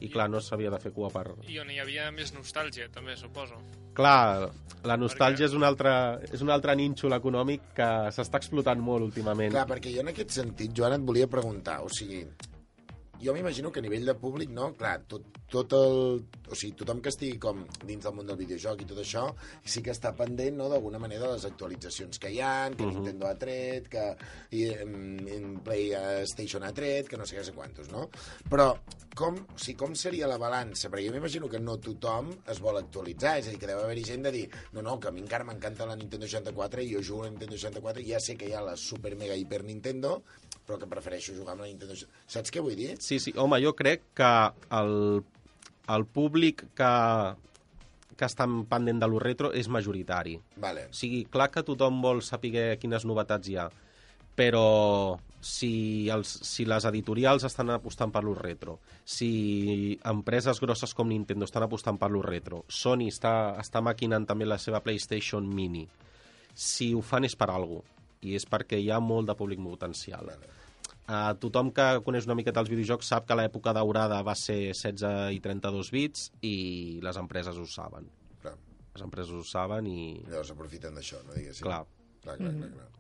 I 0.03 0.09
clar, 0.11 0.27
no 0.29 0.41
s'havia 0.43 0.73
de 0.73 0.79
fer 0.83 0.91
cua 0.93 1.09
per... 1.13 1.23
I 1.49 1.61
on 1.63 1.71
hi 1.71 1.79
havia 1.81 2.09
més 2.13 2.33
nostàlgia, 2.35 2.89
també, 2.93 3.15
suposo. 3.17 3.57
Clar, 3.95 4.51
la 4.85 4.97
nostàlgia 4.99 5.47
Perquè- 5.47 5.53
és 5.53 5.55
un 5.55 5.65
altre, 5.65 5.93
és 6.35 6.43
un 6.43 6.51
altre 6.51 6.75
nínxol 6.77 7.15
econòmic 7.17 7.71
que 7.77 7.89
s'està 8.13 8.41
explotant 8.43 8.83
molt 8.83 9.07
últimament. 9.07 9.55
Clar, 9.55 9.69
perquè 9.71 9.95
jo 9.95 10.03
en 10.03 10.11
aquest 10.13 10.35
sentit, 10.35 10.75
Joan, 10.77 10.99
et 10.99 11.07
volia 11.07 11.31
preguntar, 11.31 11.79
o 11.87 11.89
sigui, 11.89 12.25
jo 13.25 13.35
m'imagino 13.35 13.73
que 13.73 13.81
a 13.81 13.85
nivell 13.85 14.07
de 14.07 14.15
públic, 14.21 14.51
no? 14.55 14.73
Clar, 14.79 14.99
tot, 15.11 15.41
tot 15.51 15.75
el... 15.79 16.23
O 16.45 16.57
sigui, 16.59 16.75
tothom 16.79 17.01
que 17.03 17.11
estigui 17.11 17.39
com 17.41 17.63
dins 17.89 18.05
del 18.05 18.15
món 18.17 18.29
del 18.29 18.39
videojoc 18.39 18.85
i 18.85 18.89
tot 18.91 19.01
això, 19.01 19.25
sí 19.65 19.83
que 19.85 19.95
està 19.95 20.13
pendent, 20.17 20.59
no?, 20.61 20.69
d'alguna 20.71 21.01
manera 21.03 21.27
de 21.27 21.39
les 21.39 21.47
actualitzacions 21.49 22.21
que 22.21 22.31
hi 22.35 22.43
ha, 22.45 22.69
que 22.77 22.87
Nintendo 22.87 23.29
ha 23.31 23.35
tret, 23.41 23.89
que 23.91 24.05
i, 24.53 24.67
em, 24.85 24.95
en 25.39 25.49
PlayStation 25.65 26.67
ha 26.67 26.75
tret, 26.77 27.09
que 27.09 27.21
no 27.21 27.27
sé 27.27 27.39
què 27.39 27.47
sé 27.47 27.57
quantos, 27.57 27.89
no? 27.93 28.07
Però 28.51 28.69
com, 29.15 29.37
o 29.39 29.59
sigui, 29.59 29.77
com 29.81 29.97
seria 29.99 30.29
la 30.31 30.39
balança? 30.43 30.91
Perquè 30.91 31.09
jo 31.09 31.15
m'imagino 31.15 31.49
que 31.51 31.61
no 31.63 31.79
tothom 31.83 32.33
es 32.51 32.61
vol 32.63 32.81
actualitzar, 32.81 33.37
és 33.41 33.49
a 33.49 33.55
dir, 33.55 33.61
que 33.63 33.71
deu 33.71 33.81
haver-hi 33.81 34.05
gent 34.11 34.27
de 34.27 34.33
dir 34.35 34.45
no, 34.75 34.83
no, 34.83 34.99
que 35.01 35.09
a 35.09 35.15
mi 35.15 35.23
encara 35.23 35.47
m'encanta 35.49 35.89
la 35.89 35.97
Nintendo 35.99 36.29
64 36.29 36.83
i 36.83 36.91
jo 36.93 37.03
jugo 37.03 37.23
a 37.23 37.29
la 37.29 37.35
Nintendo 37.35 37.57
64 37.57 38.03
i 38.03 38.11
ja 38.13 38.21
sé 38.23 38.37
que 38.39 38.51
hi 38.51 38.57
ha 38.57 38.65
la 38.65 38.77
Super 38.81 39.15
Mega 39.17 39.37
Hiper 39.39 39.63
Nintendo, 39.65 40.19
però 40.65 40.79
que 40.81 40.89
prefereixo 40.91 41.35
jugar 41.37 41.55
amb 41.55 41.65
la 41.65 41.71
Nintendo... 41.71 41.97
Saps 42.27 42.53
què 42.53 42.63
vull 42.65 42.77
dir? 42.79 42.95
Sí, 43.05 43.14
sí, 43.21 43.35
home, 43.37 43.61
jo 43.63 43.75
crec 43.77 44.03
que 44.17 44.31
el, 44.79 45.23
el 45.95 46.07
públic 46.07 46.65
que, 46.77 46.93
que 48.17 48.29
està 48.29 48.47
pendent 48.71 49.03
de 49.03 49.09
lo 49.11 49.21
retro 49.23 49.53
és 49.53 49.69
majoritari. 49.69 50.39
Vale. 50.61 50.89
O 50.91 50.97
sigui, 50.97 51.25
clar 51.31 51.51
que 51.55 51.65
tothom 51.67 52.03
vol 52.05 52.23
saber 52.25 52.75
quines 52.83 53.07
novetats 53.09 53.51
hi 53.51 53.59
ha, 53.61 53.69
però 54.35 55.19
si, 55.45 56.09
els, 56.11 56.31
si 56.49 56.67
les 56.67 56.87
editorials 56.89 57.45
estan 57.47 57.71
apostant 57.75 58.13
per 58.15 58.25
lo 58.27 58.35
retro, 58.35 58.79
si 59.05 59.99
empreses 60.11 60.61
grosses 60.61 60.95
com 60.97 61.11
Nintendo 61.11 61.47
estan 61.47 61.67
apostant 61.67 62.01
per 62.01 62.11
lo 62.11 62.23
retro, 62.25 62.65
Sony 62.69 63.07
està, 63.13 63.55
està 63.61 63.83
maquinant 63.85 64.27
també 64.27 64.49
la 64.49 64.59
seva 64.59 64.83
PlayStation 64.83 65.47
Mini, 65.47 65.85
si 66.55 66.93
ho 66.95 67.03
fan 67.03 67.29
és 67.29 67.37
per 67.37 67.51
alguna 67.51 67.83
cosa, 67.83 67.91
i 68.25 68.33
és 68.39 68.47
perquè 68.49 68.79
hi 68.81 68.89
ha 68.89 69.03
molt 69.05 69.29
de 69.29 69.35
públic 69.37 69.61
potencial. 69.61 70.31
Uh, 71.05 71.35
tothom 71.37 71.69
que 71.77 71.85
coneix 72.07 72.25
una 72.25 72.37
miqueta 72.39 72.63
els 72.65 72.71
videojocs 72.73 73.11
sap 73.13 73.27
que 73.29 73.37
l'època 73.37 73.75
daurada 73.77 74.23
va 74.25 74.33
ser 74.39 74.73
16 74.73 75.35
i 75.37 75.41
32 75.45 75.91
bits 75.93 76.31
i 76.49 76.55
les 77.05 77.19
empreses 77.21 77.61
ho 77.61 77.67
saben. 77.69 78.09
Clar, 78.41 78.57
Les 78.95 79.05
empreses 79.05 79.37
ho 79.37 79.45
saben 79.45 79.87
i... 79.91 80.01
llavors 80.31 80.55
aprofiten 80.55 80.97
d'això, 80.97 81.21
no 81.27 81.37
diguéssim. 81.37 81.67
Clar. 81.67 81.83
Clar, 82.25 82.39
clar, 82.41 82.55
clar, 82.57 82.71
clar. 82.79 82.91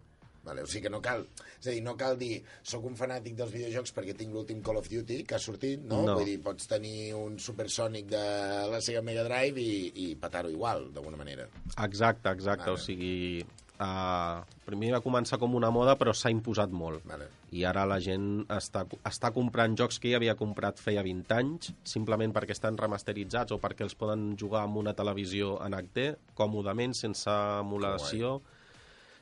Vale, 0.45 0.61
o 0.61 0.69
sigui 0.69 0.83
que 0.85 0.90
no 0.93 1.01
cal, 1.01 1.23
és 1.57 1.71
a 1.71 1.73
dir, 1.73 1.81
no 1.81 1.95
cal 1.97 2.19
dir 2.21 2.35
sóc 2.69 2.85
un 2.85 2.97
fanàtic 2.99 3.33
dels 3.38 3.53
videojocs 3.55 3.95
perquè 3.97 4.12
tinc 4.19 4.35
l'últim 4.37 4.61
Call 4.61 4.77
of 4.77 4.90
Duty 4.93 5.23
que 5.25 5.38
ha 5.38 5.40
sortit, 5.40 5.81
no? 5.88 6.03
No. 6.05 6.19
Vull 6.19 6.29
dir, 6.29 6.37
pots 6.45 6.69
tenir 6.69 7.14
un 7.17 7.38
Supersonic 7.40 8.11
de 8.12 8.25
la 8.69 8.81
Sega 8.85 9.01
Mega 9.01 9.25
Drive 9.25 9.62
i, 9.64 9.79
i 10.05 10.11
petar-ho 10.21 10.53
igual, 10.53 10.90
d'alguna 10.93 11.17
manera. 11.17 11.49
Exacte, 11.87 12.29
exacte. 12.29 12.69
Vale. 12.69 12.77
O 12.77 12.85
sigui, 12.85 13.40
uh, 13.85 14.40
primer 14.64 14.94
va 14.94 15.03
començar 15.05 15.38
com 15.42 15.55
una 15.59 15.70
moda, 15.75 15.94
però 16.01 16.14
s'ha 16.16 16.33
imposat 16.33 16.73
molt. 16.73 17.05
Vale. 17.09 17.29
I 17.55 17.66
ara 17.68 17.85
la 17.87 18.01
gent 18.03 18.47
està, 18.51 18.87
està 19.07 19.31
comprant 19.37 19.77
jocs 19.79 20.01
que 20.01 20.14
ja 20.14 20.18
havia 20.18 20.37
comprat 20.38 20.81
feia 20.83 21.05
20 21.05 21.37
anys, 21.37 21.70
simplement 21.87 22.33
perquè 22.35 22.57
estan 22.57 22.81
remasteritzats 22.81 23.55
o 23.55 23.61
perquè 23.62 23.87
els 23.87 23.97
poden 23.99 24.33
jugar 24.40 24.64
amb 24.64 24.81
una 24.83 24.97
televisió 24.97 25.59
en 25.64 25.77
HD, 25.79 26.11
còmodament, 26.35 26.97
sense 26.99 27.31
emulació. 27.61 28.40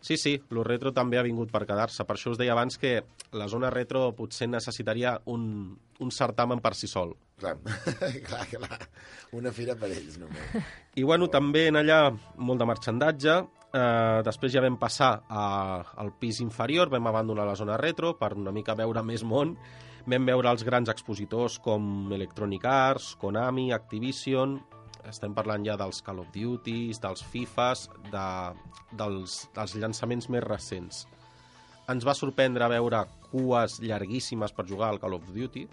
Sí, 0.03 0.17
sí, 0.19 0.33
lo 0.51 0.65
retro 0.67 0.91
també 0.91 1.19
ha 1.19 1.23
vingut 1.23 1.53
per 1.55 1.63
quedar-se. 1.63 2.03
Per 2.03 2.17
això 2.17 2.33
us 2.33 2.39
deia 2.41 2.57
abans 2.57 2.75
que 2.79 2.97
la 3.39 3.47
zona 3.49 3.71
retro 3.71 4.09
potser 4.19 4.49
necessitaria 4.51 5.15
un, 5.31 5.45
un 6.03 6.11
certamen 6.11 6.59
per 6.59 6.75
si 6.75 6.91
sol. 6.91 7.15
Clar, 7.39 7.55
clar, 8.27 8.43
clar. 8.51 8.81
Una 9.39 9.53
fira 9.55 9.77
per 9.79 9.93
ells, 9.95 10.19
només. 10.19 10.67
I 10.99 11.07
bueno, 11.07 11.31
també 11.31 11.69
en 11.71 11.79
allà 11.79 12.01
molt 12.37 12.59
de 12.59 12.69
marxandatge. 12.73 13.37
Eh, 13.73 14.21
després 14.27 14.53
ja 14.53 14.61
vam 14.61 14.77
passar 14.77 15.23
a, 15.33 15.45
al 16.03 16.13
pis 16.21 16.43
inferior, 16.45 16.91
vam 16.93 17.07
abandonar 17.09 17.47
la 17.49 17.57
zona 17.57 17.79
retro 17.81 18.13
per 18.21 18.35
una 18.37 18.53
mica 18.53 18.77
veure 18.77 19.03
més 19.11 19.25
món. 19.25 19.57
Vam 20.03 20.27
veure 20.27 20.51
els 20.51 20.65
grans 20.67 20.91
expositors 20.91 21.61
com 21.63 22.13
Electronic 22.13 22.69
Arts, 22.69 23.15
Konami, 23.21 23.73
Activision... 23.73 24.61
Estem 25.03 25.33
parlant 25.35 25.65
ja 25.67 25.75
dels 25.75 25.99
Call 26.07 26.21
of 26.23 26.29
Duty, 26.31 26.93
dels 27.03 27.25
FIFAs, 27.27 27.89
de, 28.13 28.27
dels, 28.95 29.33
dels 29.51 29.73
llançaments 29.75 30.29
més 30.31 30.45
recents. 30.47 31.01
Ens 31.91 32.07
va 32.07 32.15
sorprendre 32.15 32.69
veure 32.71 33.01
cues 33.33 33.81
llarguíssimes 33.83 34.55
per 34.55 34.69
jugar 34.69 34.93
al 34.93 35.01
Call 35.03 35.17
of 35.17 35.27
Duty, 35.35 35.65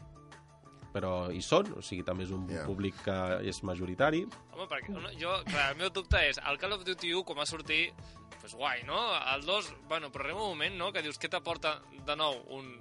però 0.94 1.30
hi 1.34 1.42
són, 1.46 1.68
o 1.78 1.82
sigui, 1.86 2.04
també 2.04 2.24
és 2.26 2.32
un 2.32 2.48
Ja. 2.50 2.66
públic 2.66 2.96
que 3.06 3.18
és 3.50 3.62
majoritari. 3.64 4.24
Home, 4.56 4.68
perquè 4.72 4.90
no, 4.96 5.10
jo, 5.20 5.36
clar, 5.46 5.72
el 5.74 5.78
meu 5.78 5.90
dubte 5.90 6.18
és, 6.30 6.40
el 6.50 6.58
Call 6.58 6.74
of 6.74 6.84
Duty 6.86 7.14
1, 7.14 7.24
com 7.26 7.38
va 7.38 7.46
sortir, 7.46 7.92
pues 8.40 8.56
guai, 8.56 8.84
no? 8.88 8.98
El 9.36 9.44
2, 9.46 9.74
bueno, 9.90 10.10
però 10.12 10.24
arriba 10.26 10.42
un 10.44 10.50
moment, 10.56 10.76
no?, 10.80 10.92
que 10.92 11.02
dius, 11.04 11.20
què 11.20 11.30
t'aporta 11.30 11.82
de 12.08 12.16
nou 12.16 12.40
un, 12.56 12.72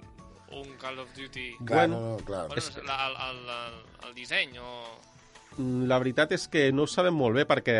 un 0.57 0.73
Call 0.81 0.99
of 0.99 1.13
Duty? 1.15 1.57
Clar, 1.65 1.87
Bueno, 1.89 1.99
no, 1.99 2.17
no, 2.17 2.25
clar. 2.25 2.47
Bueno, 2.47 2.55
no 2.55 2.73
sé, 2.73 2.81
la, 2.83 3.07
el, 3.07 3.15
el, 3.29 3.49
el, 3.49 4.07
el 4.09 4.15
disseny 4.15 4.57
o... 4.57 4.71
Mm, 5.57 5.87
La 5.89 5.97
veritat 5.99 6.31
és 6.31 6.47
que 6.47 6.71
no 6.71 6.83
ho 6.85 6.87
sabem 6.87 7.13
molt 7.17 7.35
bé 7.35 7.43
perquè 7.49 7.75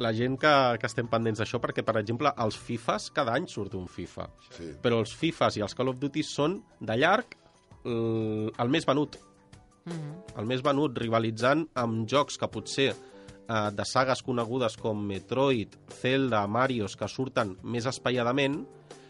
la 0.00 0.12
gent 0.16 0.38
que, 0.40 0.52
que 0.80 0.86
estem 0.86 1.08
pendents 1.10 1.38
d'això, 1.42 1.58
perquè, 1.60 1.82
per 1.84 1.96
exemple, 2.00 2.30
els 2.40 2.56
FIFAs, 2.56 3.10
cada 3.12 3.34
any 3.34 3.46
surt 3.50 3.74
un 3.74 3.86
FIFA. 3.90 4.28
Sí. 4.56 4.70
Però 4.82 5.00
els 5.02 5.12
FIFAs 5.18 5.58
i 5.58 5.64
els 5.66 5.74
Call 5.76 5.90
of 5.92 5.98
Duty 6.00 6.22
són, 6.24 6.62
de 6.80 6.96
llarg, 6.96 7.34
el, 7.84 8.52
el 8.56 8.68
més 8.72 8.86
venut. 8.88 9.18
El 10.38 10.46
més 10.46 10.62
venut, 10.62 10.96
rivalitzant 10.98 11.66
amb 11.74 12.06
jocs 12.08 12.38
que 12.38 12.48
potser 12.48 12.88
eh, 12.92 13.70
de 13.74 13.84
sagues 13.88 14.22
conegudes 14.22 14.76
com 14.80 15.00
Metroid, 15.08 15.74
Zelda, 16.00 16.44
Marios, 16.46 16.96
que 16.96 17.08
surten 17.08 17.56
més 17.62 17.86
espaiadament, 17.90 18.60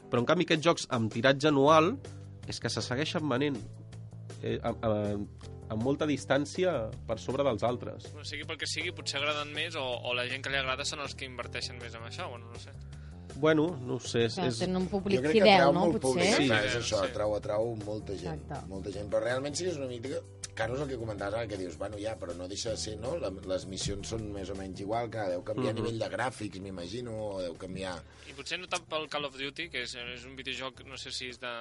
però 0.08 0.22
en 0.22 0.26
canvi 0.30 0.46
aquests 0.48 0.64
jocs 0.64 0.86
amb 0.96 1.12
tiratge 1.12 1.48
anual 1.50 1.96
és 2.48 2.60
que 2.60 2.70
se 2.72 2.80
segueixen 2.80 3.28
venent 3.28 3.58
eh, 4.42 4.58
a, 4.62 4.70
a, 4.72 4.92
amb 5.68 5.82
molta 5.84 6.06
distància 6.08 6.88
per 7.06 7.18
sobre 7.20 7.44
dels 7.44 7.62
altres. 7.66 8.06
No 8.16 8.24
sigui 8.24 8.46
pel 8.48 8.56
que 8.56 8.66
sigui, 8.70 8.94
potser 8.96 9.18
agraden 9.20 9.52
més 9.52 9.76
o, 9.76 9.84
o 9.84 10.14
la 10.16 10.24
gent 10.30 10.40
que 10.46 10.48
li 10.54 10.56
agrada 10.56 10.86
són 10.88 11.02
els 11.04 11.12
que 11.18 11.28
inverteixen 11.28 11.76
més 11.82 11.92
en 11.98 12.06
això, 12.08 12.30
bueno, 12.32 12.48
no 12.48 12.62
sé. 12.62 12.72
Bueno, 13.38 13.66
no 13.84 13.98
ho 13.98 14.00
sé, 14.00 14.24
és, 14.26 14.34
Clar, 14.38 14.46
és, 14.48 14.56
tenen 14.64 14.80
un 14.80 14.86
Jo 14.88 14.96
públic 14.96 15.20
crec 15.20 15.34
que 15.36 15.42
fidel, 15.42 15.60
atrau 15.60 15.74
no? 15.76 15.80
molt 15.84 15.98
Potser. 16.00 16.08
públic, 16.08 16.32
Sí. 16.38 16.46
clar, 16.48 16.62
és 16.64 16.76
això, 16.80 17.02
Sí. 17.04 17.10
atrau, 17.12 17.34
atrau 17.36 17.68
molta 17.84 18.16
gent, 18.16 18.40
Exacte. 18.40 18.66
molta 18.72 18.90
gent, 18.96 19.10
però 19.12 19.20
realment 19.22 19.54
sí 19.54 19.64
que 19.66 19.70
és 19.70 19.76
una 19.76 19.86
mica 19.86 20.08
Carlos, 20.58 20.80
el 20.82 20.88
que 20.90 20.98
comentaves 20.98 21.34
ara, 21.38 21.46
que 21.48 21.56
dius, 21.60 21.76
bueno, 21.78 21.96
ja, 22.02 22.16
però 22.18 22.34
no 22.36 22.48
deixa 22.50 22.72
de 22.74 22.76
ser, 22.82 22.96
no? 22.98 23.14
La, 23.22 23.30
les 23.30 23.64
missions 23.70 24.10
són 24.10 24.26
més 24.34 24.50
o 24.50 24.56
menys 24.58 24.80
igual, 24.82 25.08
que 25.14 25.24
deu 25.30 25.44
canviar 25.46 25.72
Mhm. 25.72 25.78
a 25.78 25.80
nivell 25.84 25.98
de 26.02 26.08
gràfics, 26.16 26.60
m'imagino, 26.60 27.14
o 27.14 27.40
deu 27.44 27.54
canviar... 27.56 27.96
I 28.28 28.34
potser 28.34 28.58
no 28.58 28.66
tant 28.66 28.84
pel 28.90 29.06
Call 29.08 29.24
of 29.30 29.36
Duty, 29.38 29.68
que 29.70 29.82
és, 29.86 29.94
és 29.94 30.24
un 30.26 30.34
videojoc, 30.36 30.82
no 30.90 30.98
sé 30.98 31.12
si 31.14 31.28
és 31.30 31.38
de, 31.40 31.54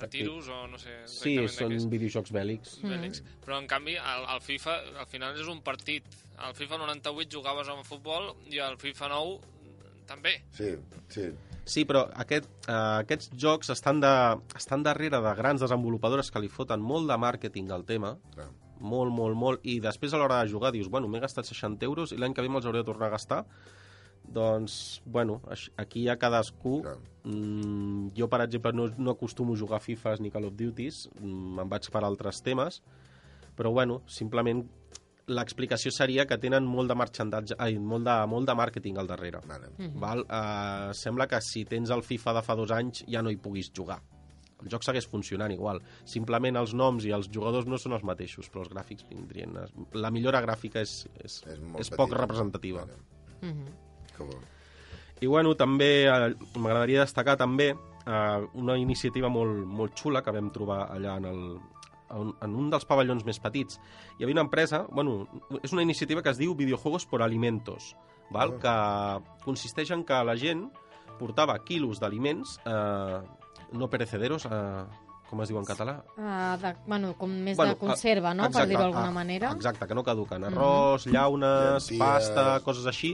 de 0.00 0.08
tiros 0.08 0.48
o 0.48 0.66
no 0.68 0.78
sé 0.78 0.98
Sí, 1.06 1.34
són 1.48 1.74
videojocs 1.90 2.32
bèl·lics. 2.32 2.78
Bèl·lics. 2.84 3.22
Però, 3.44 3.58
en 3.58 3.66
canvi, 3.66 3.96
al, 3.96 4.26
al 4.36 4.40
FIFA, 4.44 4.76
al 5.00 5.06
final 5.06 5.40
és 5.40 5.48
un 5.48 5.62
partit. 5.62 6.04
Al 6.40 6.54
FIFA 6.56 6.78
98 6.78 7.28
jugaves 7.36 7.68
a 7.68 7.74
un 7.74 7.84
futbol 7.84 8.34
i 8.48 8.58
al 8.60 8.78
FIFA 8.80 9.08
9 9.12 9.40
també. 10.08 10.42
Sí, 10.56 10.74
sí. 11.08 11.26
Sí, 11.64 11.84
però 11.86 12.06
aquest, 12.18 12.48
uh, 12.66 13.00
aquests 13.02 13.30
jocs 13.38 13.70
estan, 13.74 14.00
de, 14.02 14.12
estan 14.58 14.82
darrere 14.86 15.20
de 15.22 15.34
grans 15.38 15.62
desenvolupadores 15.62 16.30
que 16.30 16.42
li 16.42 16.48
foten 16.50 16.82
molt 16.82 17.10
de 17.10 17.18
màrqueting 17.20 17.70
al 17.70 17.84
tema, 17.88 18.16
Clar. 18.34 18.48
molt, 18.80 19.12
molt, 19.12 19.36
molt, 19.36 19.66
i 19.68 19.78
després 19.80 20.14
a 20.14 20.20
l'hora 20.20 20.40
de 20.42 20.50
jugar 20.50 20.72
dius, 20.72 20.88
bueno, 20.88 21.08
m'he 21.08 21.20
gastat 21.20 21.46
60 21.46 21.86
euros 21.86 22.12
i 22.12 22.18
l'any 22.18 22.34
que 22.34 22.42
ve 22.42 22.48
me'ls 22.48 22.66
hauré 22.66 22.82
de 22.82 22.88
tornar 22.88 23.10
a 23.10 23.14
gastar, 23.16 23.44
doncs, 24.30 25.02
bueno, 25.04 25.40
aquí 25.76 26.04
hi 26.04 26.08
ha 26.08 26.18
cadascú. 26.18 26.80
Clar. 26.82 26.98
Mm, 27.24 28.10
jo, 28.16 28.28
per 28.32 28.42
exemple, 28.46 28.72
no, 28.72 28.88
no 28.96 29.12
acostumo 29.12 29.54
a 29.54 29.58
jugar 29.58 29.80
FIFAs 29.80 30.20
ni 30.20 30.30
Call 30.30 30.48
of 30.48 30.56
Duties, 30.56 31.08
mm, 31.20 31.56
me'n 31.58 31.70
vaig 31.70 31.90
per 31.92 32.04
altres 32.04 32.42
temes, 32.42 32.82
però, 33.56 33.72
bueno, 33.72 34.00
simplement 34.06 34.64
l'explicació 35.30 35.92
seria 35.94 36.26
que 36.26 36.36
tenen 36.42 36.66
molt 36.66 36.90
de 36.90 36.96
marxandatge, 36.98 37.56
ai, 37.62 37.78
molt 37.78 38.04
de, 38.08 38.14
molt 38.30 38.48
de 38.50 38.54
màrqueting 38.58 38.98
al 38.98 39.06
darrere. 39.10 39.40
Vale. 39.46 39.70
Val? 40.02 40.24
Uh, 40.26 40.90
sembla 40.96 41.26
que 41.30 41.40
si 41.44 41.64
tens 41.70 41.90
el 41.94 42.02
FIFA 42.06 42.34
de 42.40 42.42
fa 42.46 42.56
dos 42.58 42.72
anys 42.74 43.04
ja 43.08 43.22
no 43.22 43.30
hi 43.30 43.38
puguis 43.40 43.70
jugar. 43.76 44.00
El 44.60 44.68
joc 44.68 44.82
segueix 44.84 45.06
funcionant 45.08 45.52
igual. 45.54 45.78
Simplement 46.04 46.58
els 46.60 46.74
noms 46.76 47.06
i 47.08 47.14
els 47.16 47.30
jugadors 47.32 47.64
no 47.70 47.78
són 47.80 47.94
els 47.96 48.02
mateixos, 48.04 48.50
però 48.52 48.60
els 48.66 48.72
gràfics 48.74 49.06
vindrien... 49.08 49.54
a- 49.56 49.68
La 49.96 50.10
millora 50.12 50.42
gràfica 50.44 50.82
és, 50.84 51.06
és, 51.24 51.38
És 51.46 51.54
és, 51.56 51.90
poc 51.96 52.10
petita. 52.10 52.20
representativa. 52.26 52.84
Vale. 52.84 52.98
Mhm. 53.40 53.70
Que 54.16 54.24
bo. 54.28 54.36
I 55.22 55.26
bueno, 55.28 55.54
també 55.56 55.88
eh, 56.08 56.34
m'agradaria 56.56 57.00
destacar 57.06 57.38
també 57.40 57.70
eh, 57.72 58.46
una 58.60 58.76
iniciativa 58.76 59.28
molt, 59.32 59.64
molt 59.68 59.96
xula 59.96 60.20
que 60.24 60.32
vam 60.32 60.50
trobar 60.52 60.86
allà 60.92 61.16
en, 61.20 61.24
el, 61.32 61.42
en, 62.10 62.32
en 62.42 62.54
un 62.56 62.70
dels 62.72 62.86
pavellons 62.88 63.24
més 63.26 63.40
petits. 63.42 63.80
Hi 64.18 64.24
havia 64.24 64.36
una 64.38 64.46
empresa, 64.46 64.84
bueno, 64.90 65.24
és 65.62 65.74
una 65.76 65.84
iniciativa 65.86 66.22
que 66.22 66.32
es 66.34 66.40
diu 66.40 66.54
Videojuegos 66.58 67.06
por 67.06 67.22
Alimentos, 67.22 67.94
val? 68.30 68.56
que 68.62 68.74
consisteix 69.44 69.92
en 69.96 70.04
que 70.06 70.18
la 70.26 70.36
gent 70.38 70.68
portava 71.20 71.58
quilos 71.66 72.00
d'aliments 72.00 72.58
eh, 72.64 73.20
no 73.76 73.88
perecederos, 73.92 74.46
eh, 74.46 74.84
com 75.30 75.42
es 75.44 75.50
diu 75.52 75.60
en 75.60 75.66
català? 75.68 76.00
Uh, 76.18 76.56
de, 76.58 76.72
bueno, 76.88 77.12
com 77.18 77.30
més 77.30 77.56
Bueno, 77.58 77.76
de 77.76 77.78
conserva, 77.78 78.32
no?, 78.34 78.48
per 78.48 78.50
exacte, 78.50 78.70
dir-ho 78.72 78.82
d'alguna 78.82 79.12
ah, 79.12 79.14
manera. 79.14 79.52
Exacte, 79.54 79.86
que 79.86 79.94
no 79.94 80.02
caduquen. 80.02 80.48
Arròs, 80.48 81.06
llaunes, 81.06 81.86
Llenties. 81.86 82.00
pasta, 82.02 82.46
coses 82.66 82.88
així. 82.90 83.12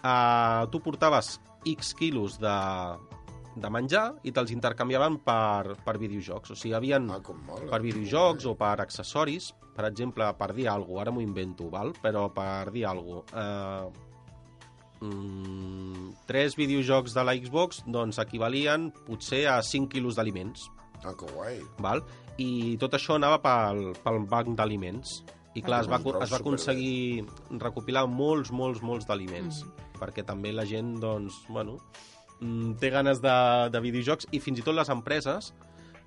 Uh, 0.00 0.68
tu 0.70 0.78
portaves 0.84 1.40
X 1.66 1.90
quilos 1.98 2.38
de, 2.40 2.54
de 3.60 3.70
menjar 3.70 4.04
i 4.24 4.32
te'ls 4.32 4.50
intercanviaven 4.54 5.18
per, 5.24 5.76
per 5.84 5.96
videojocs. 6.00 6.50
O 6.50 6.56
sigui, 6.56 6.72
hi 6.74 6.76
havia 6.78 6.96
Ah, 7.00 7.20
per 7.70 7.80
videojocs 7.82 8.46
o 8.46 8.54
per 8.56 8.80
accessoris, 8.80 9.52
per 9.76 9.84
exemple, 9.88 10.26
per 10.38 10.52
dir 10.54 10.68
alguna 10.68 10.92
cosa, 10.94 11.02
ara 11.02 11.10
m'ho 11.12 11.20
invento, 11.24 11.68
val? 11.70 11.92
però 12.02 12.28
per 12.32 12.70
dir 12.72 12.86
alguna 12.86 13.22
cosa, 13.22 13.90
eh, 15.00 15.04
mm, 15.04 16.12
tres 16.26 16.56
videojocs 16.56 17.14
de 17.14 17.24
la 17.24 17.34
Xbox 17.36 17.82
doncs 17.86 18.18
equivalien 18.18 18.90
potser 19.06 19.46
a 19.48 19.60
5 19.62 19.88
quilos 19.88 20.16
d'aliments 20.16 20.68
Ah, 21.02 21.14
que 21.16 21.26
guai. 21.32 21.60
val? 21.78 22.02
i 22.38 22.76
tot 22.80 22.92
això 22.92 23.14
anava 23.16 23.38
pel, 23.40 23.92
pel 24.04 24.18
banc 24.28 24.56
d'aliments 24.56 25.22
i 25.54 25.62
clar, 25.62 25.78
Ah, 25.78 25.82
es 25.82 25.88
va, 25.88 25.96
es 26.22 26.30
va 26.30 26.36
aconseguir 26.38 27.24
recopilar 27.58 28.06
molts, 28.06 28.50
molts, 28.52 28.80
molts 28.82 29.06
d'aliments 29.06 29.64
perquè 29.98 30.24
també 30.24 30.52
la 30.52 30.64
gent, 30.64 30.98
doncs, 31.00 31.34
bueno, 31.48 31.72
mm, 31.76 32.19
té 32.80 32.90
ganes 32.92 33.20
de, 33.20 33.36
de 33.72 33.82
videojocs 33.84 34.30
i 34.32 34.40
fins 34.40 34.60
i 34.60 34.64
tot 34.64 34.76
les 34.76 34.88
empreses 34.92 35.52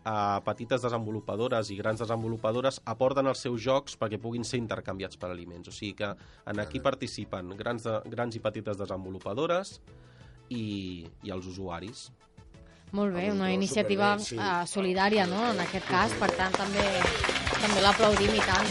eh, 0.06 0.40
petites 0.46 0.82
desenvolupadores 0.84 1.70
i 1.72 1.78
grans 1.80 2.02
desenvolupadores 2.04 2.82
aporten 2.86 3.30
els 3.32 3.44
seus 3.46 3.62
jocs 3.64 3.98
perquè 4.00 4.20
puguin 4.22 4.46
ser 4.48 4.60
intercanviats 4.62 5.20
per 5.20 5.32
aliments. 5.32 5.70
O 5.70 5.76
sigui 5.76 5.94
que 6.02 6.10
en 6.50 6.64
aquí 6.64 6.82
participen 6.84 7.56
grans, 7.60 7.88
de, 7.88 8.00
grans 8.12 8.36
i 8.36 8.44
petites 8.44 8.80
desenvolupadores 8.80 9.80
i, 10.50 11.06
i 11.24 11.34
els 11.34 11.48
usuaris. 11.48 12.10
Molt 12.94 13.16
bé, 13.16 13.32
una 13.34 13.50
iniciativa 13.50 14.12
sí. 14.22 14.36
uh, 14.38 14.68
solidària, 14.70 15.26
no?, 15.26 15.40
en 15.50 15.62
aquest 15.64 15.88
cas, 15.90 16.14
per 16.20 16.30
tant, 16.38 16.54
també, 16.54 16.84
també 17.56 17.82
l'aplaudim 17.82 18.36
i 18.38 18.44
tant. 18.46 18.70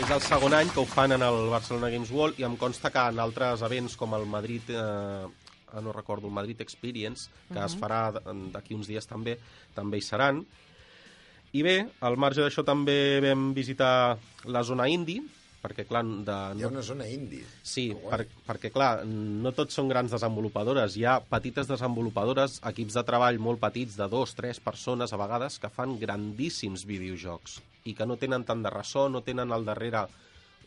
És 0.00 0.10
el 0.10 0.22
segon 0.24 0.56
any 0.58 0.72
que 0.74 0.80
ho 0.82 0.86
fan 0.90 1.14
en 1.14 1.22
el 1.22 1.38
Barcelona 1.52 1.92
Games 1.92 2.10
World 2.10 2.40
i 2.42 2.48
em 2.48 2.56
consta 2.58 2.90
que 2.90 3.04
en 3.12 3.22
altres 3.22 3.62
events 3.62 3.94
com 4.00 4.16
el 4.18 4.26
Madrid, 4.26 4.72
eh, 4.74 5.28
no 5.82 5.92
recordo, 5.94 6.28
el 6.28 6.34
Madrid 6.34 6.60
Experience, 6.60 7.30
que 7.50 7.60
es 7.64 7.76
farà 7.78 8.08
d'aquí 8.54 8.74
uns 8.74 8.90
dies 8.90 9.06
també, 9.06 9.36
també 9.76 10.00
hi 10.00 10.04
seran. 10.04 10.44
I 11.52 11.62
bé, 11.66 11.76
al 12.06 12.18
marge 12.20 12.42
d'això 12.44 12.62
també 12.66 13.18
vam 13.24 13.50
visitar 13.54 14.16
la 14.46 14.62
zona 14.66 14.86
indie, 14.90 15.22
perquè 15.60 15.84
clar, 15.84 16.02
de, 16.24 16.36
Hi 16.56 16.64
ha 16.64 16.70
una 16.70 16.82
zona 16.84 17.06
indie. 17.10 17.44
Sí, 17.62 17.90
per, 18.08 18.22
perquè 18.46 18.70
clar, 18.72 19.04
no 19.06 19.52
tots 19.56 19.76
són 19.76 19.90
grans 19.92 20.14
desenvolupadores, 20.14 20.96
hi 20.96 21.04
ha 21.04 21.18
petites 21.20 21.68
desenvolupadores, 21.68 22.60
equips 22.70 22.96
de 22.96 23.04
treball 23.06 23.40
molt 23.42 23.60
petits 23.62 23.98
de 24.00 24.08
dos, 24.08 24.34
tres 24.38 24.62
persones 24.64 25.12
a 25.12 25.20
vegades 25.20 25.58
que 25.60 25.72
fan 25.74 25.98
grandíssims 26.00 26.86
videojocs 26.88 27.60
i 27.88 27.94
que 27.96 28.06
no 28.08 28.16
tenen 28.20 28.44
tant 28.48 28.64
de 28.64 28.72
ressò, 28.72 29.08
no 29.08 29.24
tenen 29.26 29.52
al 29.52 29.66
darrere 29.68 30.06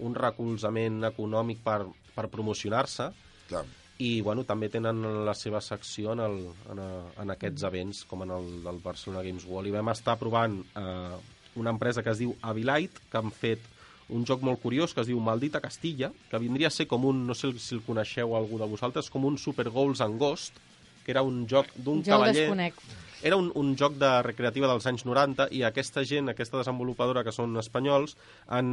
un 0.04 0.16
recolzament 0.18 1.04
econòmic 1.10 1.62
per, 1.66 1.84
per 2.16 2.30
promocionar-se 2.34 3.12
Clar. 3.50 3.66
I 4.04 4.22
bueno, 4.26 4.44
també 4.48 4.68
tenen 4.74 5.04
la 5.28 5.36
seva 5.38 5.62
secció 5.64 6.12
en, 6.16 6.24
el, 6.24 6.40
en, 6.74 6.82
a, 6.82 6.90
en 7.24 7.32
aquests 7.36 7.64
events 7.70 8.02
com 8.10 8.26
en 8.26 8.34
el 8.36 8.50
del 8.66 8.82
Barcelona 8.84 9.24
Games 9.24 9.46
World. 9.48 9.70
I 9.70 9.76
vam 9.78 9.92
estar 9.94 10.18
provant 10.20 10.58
eh, 10.80 11.20
una 11.62 11.72
empresa 11.72 12.04
que 12.04 12.12
es 12.12 12.20
diu 12.20 12.34
Avilite 12.42 13.06
que 13.12 13.22
han 13.22 13.32
fet 13.32 13.70
un 14.14 14.26
joc 14.28 14.44
molt 14.44 14.60
curiós 14.62 14.92
que 14.94 15.02
es 15.04 15.08
diu 15.08 15.22
Maldita 15.24 15.62
Castilla 15.64 16.12
que 16.30 16.42
vindria 16.42 16.68
a 16.68 16.76
ser 16.76 16.88
com 16.92 17.06
un, 17.08 17.24
no 17.28 17.38
sé 17.38 17.54
si 17.62 17.78
el 17.78 17.86
coneixeu 17.86 18.36
algú 18.36 18.60
de 18.60 18.68
vosaltres, 18.68 19.10
com 19.14 19.26
un 19.30 19.40
Super 19.40 19.70
Goals 19.70 20.04
and 20.04 20.20
Ghost 20.20 20.60
que 21.06 21.12
era 21.12 21.24
un 21.24 21.44
joc 21.48 21.72
d'un 21.76 22.04
cavaller. 22.04 22.48
desconec. 22.48 22.76
era 23.24 23.38
un, 23.40 23.52
un 23.56 23.76
joc 23.80 23.96
de 24.00 24.12
recreativa 24.24 24.68
dels 24.72 24.86
anys 24.88 25.06
90 25.08 25.50
i 25.56 25.64
aquesta 25.64 26.04
gent, 26.08 26.32
aquesta 26.32 26.60
desenvolupadora 26.60 27.24
que 27.24 27.32
són 27.36 27.56
espanyols, 27.60 28.18
han, 28.48 28.70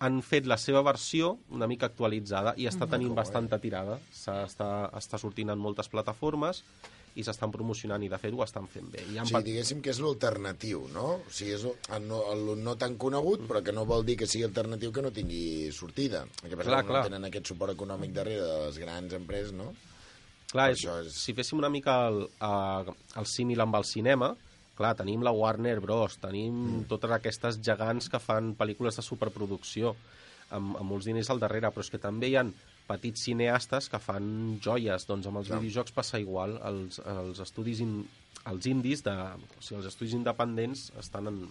han 0.00 0.20
fet 0.22 0.46
la 0.46 0.56
seva 0.56 0.82
versió 0.86 1.38
una 1.50 1.66
mica 1.66 1.86
actualitzada 1.86 2.54
i 2.56 2.68
està 2.70 2.86
tenint 2.86 3.08
que 3.10 3.14
guai. 3.14 3.24
bastanta 3.24 3.58
tirada. 3.58 3.98
Està, 4.14 4.90
està 4.94 5.18
sortint 5.18 5.50
en 5.50 5.58
moltes 5.58 5.88
plataformes 5.90 6.62
i 7.18 7.24
s'estan 7.26 7.50
promocionant 7.50 8.02
i 8.04 8.08
de 8.08 8.18
fet 8.22 8.32
ho 8.36 8.44
estan 8.44 8.68
fent 8.70 8.92
bé. 8.92 9.00
I 9.10 9.16
O 9.16 9.20
han 9.20 9.26
sigui, 9.26 9.42
diguéssim 9.48 9.80
que 9.82 9.90
és 9.90 9.98
l'alternatiu, 9.98 10.84
no? 10.94 11.16
O 11.26 11.30
sigui, 11.34 11.56
és 11.56 11.64
el 11.66 12.06
no, 12.06 12.20
el 12.30 12.52
no 12.62 12.76
tan 12.78 12.94
conegut, 12.96 13.42
però 13.48 13.62
que 13.64 13.72
no 13.74 13.84
vol 13.88 14.04
dir 14.06 14.14
que 14.20 14.26
sigui 14.30 14.44
alternatiu 14.46 14.92
que 14.92 15.02
no 15.02 15.10
tingui 15.10 15.72
sortida. 15.72 16.22
El 16.44 16.50
que 16.52 16.56
passa 16.60 16.70
Clar, 16.70 16.82
que 16.84 16.92
no 16.92 16.94
clar. 16.94 17.04
tenen 17.08 17.24
aquest 17.26 17.46
suport 17.50 17.74
econòmic 17.74 18.12
darrere 18.14 18.44
de 18.46 18.58
les 18.68 18.78
grans 18.78 19.12
empreses, 19.18 19.52
no? 19.52 19.72
Clar, 20.52 20.70
és, 20.70 20.78
això 20.78 21.00
és- 21.04 21.12
si 21.12 21.34
féssim 21.34 21.58
una 21.58 21.68
mica 21.68 22.06
el, 22.08 22.22
el, 22.40 22.94
el 23.16 23.26
símil 23.26 23.60
amb 23.66 23.74
el 23.76 23.84
cinema, 23.84 24.36
clar, 24.78 24.94
tenim 24.98 25.24
la 25.26 25.34
Warner 25.34 25.78
Bros., 25.84 26.18
tenim 26.22 26.54
mm. 26.54 26.86
totes 26.90 27.12
aquestes 27.18 27.60
gegants 27.64 28.08
que 28.12 28.22
fan 28.22 28.54
pel·lícules 28.58 28.98
de 28.98 29.04
superproducció, 29.04 29.94
amb, 30.54 30.78
amb 30.78 30.88
molts 30.88 31.08
diners 31.10 31.30
al 31.32 31.42
darrere, 31.42 31.70
però 31.74 31.84
és 31.84 31.92
que 31.92 32.00
també 32.02 32.30
hi 32.30 32.38
han 32.40 32.54
petits 32.88 33.26
cineastes 33.26 33.90
que 33.92 34.00
fan 34.00 34.28
joies, 34.64 35.04
doncs 35.08 35.28
amb 35.28 35.42
els 35.42 35.50
Clar. 35.50 35.58
videojocs 35.60 35.94
passa 35.96 36.20
igual, 36.22 36.56
els, 36.70 37.02
els 37.04 37.42
estudis 37.44 37.82
in, 37.84 37.98
els 38.48 38.68
indis, 38.70 39.04
de, 39.04 39.12
o 39.12 39.60
sigui, 39.60 39.82
els 39.82 39.90
estudis 39.90 40.16
independents 40.16 40.88
estan, 41.02 41.28
en, 41.28 41.42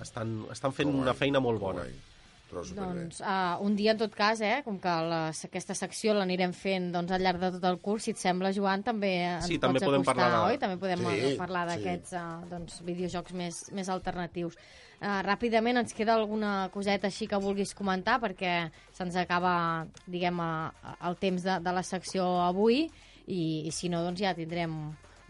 estan, 0.00 0.38
estan 0.54 0.74
fent 0.76 0.90
guai, 0.92 1.04
una 1.04 1.16
feina 1.18 1.44
molt 1.44 1.60
bona. 1.60 1.84
guai. 1.84 2.11
Però 2.52 2.62
superbé. 2.68 2.92
Doncs 3.06 3.22
uh, 3.24 3.56
un 3.64 3.74
dia, 3.78 3.94
en 3.94 4.00
tot 4.02 4.12
cas, 4.12 4.42
eh, 4.44 4.58
com 4.66 4.76
que 4.82 4.92
la, 5.08 5.20
aquesta 5.32 5.72
secció 5.78 6.12
l'anirem 6.12 6.52
fent 6.52 6.90
doncs, 6.92 7.14
al 7.16 7.22
llarg 7.24 7.40
de 7.40 7.48
tot 7.54 7.64
el 7.64 7.78
curs, 7.80 8.04
si 8.04 8.12
et 8.12 8.20
sembla, 8.20 8.50
Joan, 8.52 8.82
també 8.84 9.12
ens 9.24 9.46
Sí, 9.48 9.56
pots 9.56 9.64
també 9.70 9.80
podem 9.80 10.02
acostar, 10.04 10.14
parlar 10.20 10.38
de- 10.42 10.52
oi? 10.52 10.58
També 10.60 10.76
podem 10.82 11.00
Sí, 11.06 11.18
eh, 11.32 11.36
parlar 11.40 11.62
sí. 11.64 11.70
d'aquests 11.72 12.12
uh, 12.12 12.48
doncs, 12.50 12.82
videojocs 12.84 13.32
més, 13.40 13.62
més 13.72 13.88
alternatius. 13.88 14.58
Uh, 15.00 15.22
ràpidament, 15.26 15.80
ens 15.80 15.96
queda 15.96 16.14
alguna 16.14 16.68
coseta 16.74 17.08
així 17.08 17.26
que 17.26 17.40
vulguis 17.40 17.72
comentar, 17.74 18.20
perquè 18.20 18.70
se'ns 18.92 19.16
acaba, 19.16 19.86
diguem, 20.06 20.38
uh, 20.38 20.92
el 21.08 21.16
temps 21.16 21.42
de, 21.42 21.56
de 21.64 21.72
la 21.72 21.82
secció 21.82 22.28
avui, 22.44 22.84
i, 23.26 23.40
i 23.66 23.72
si 23.72 23.88
no, 23.88 24.02
doncs 24.04 24.20
ja 24.20 24.34
tindrem 24.36 24.76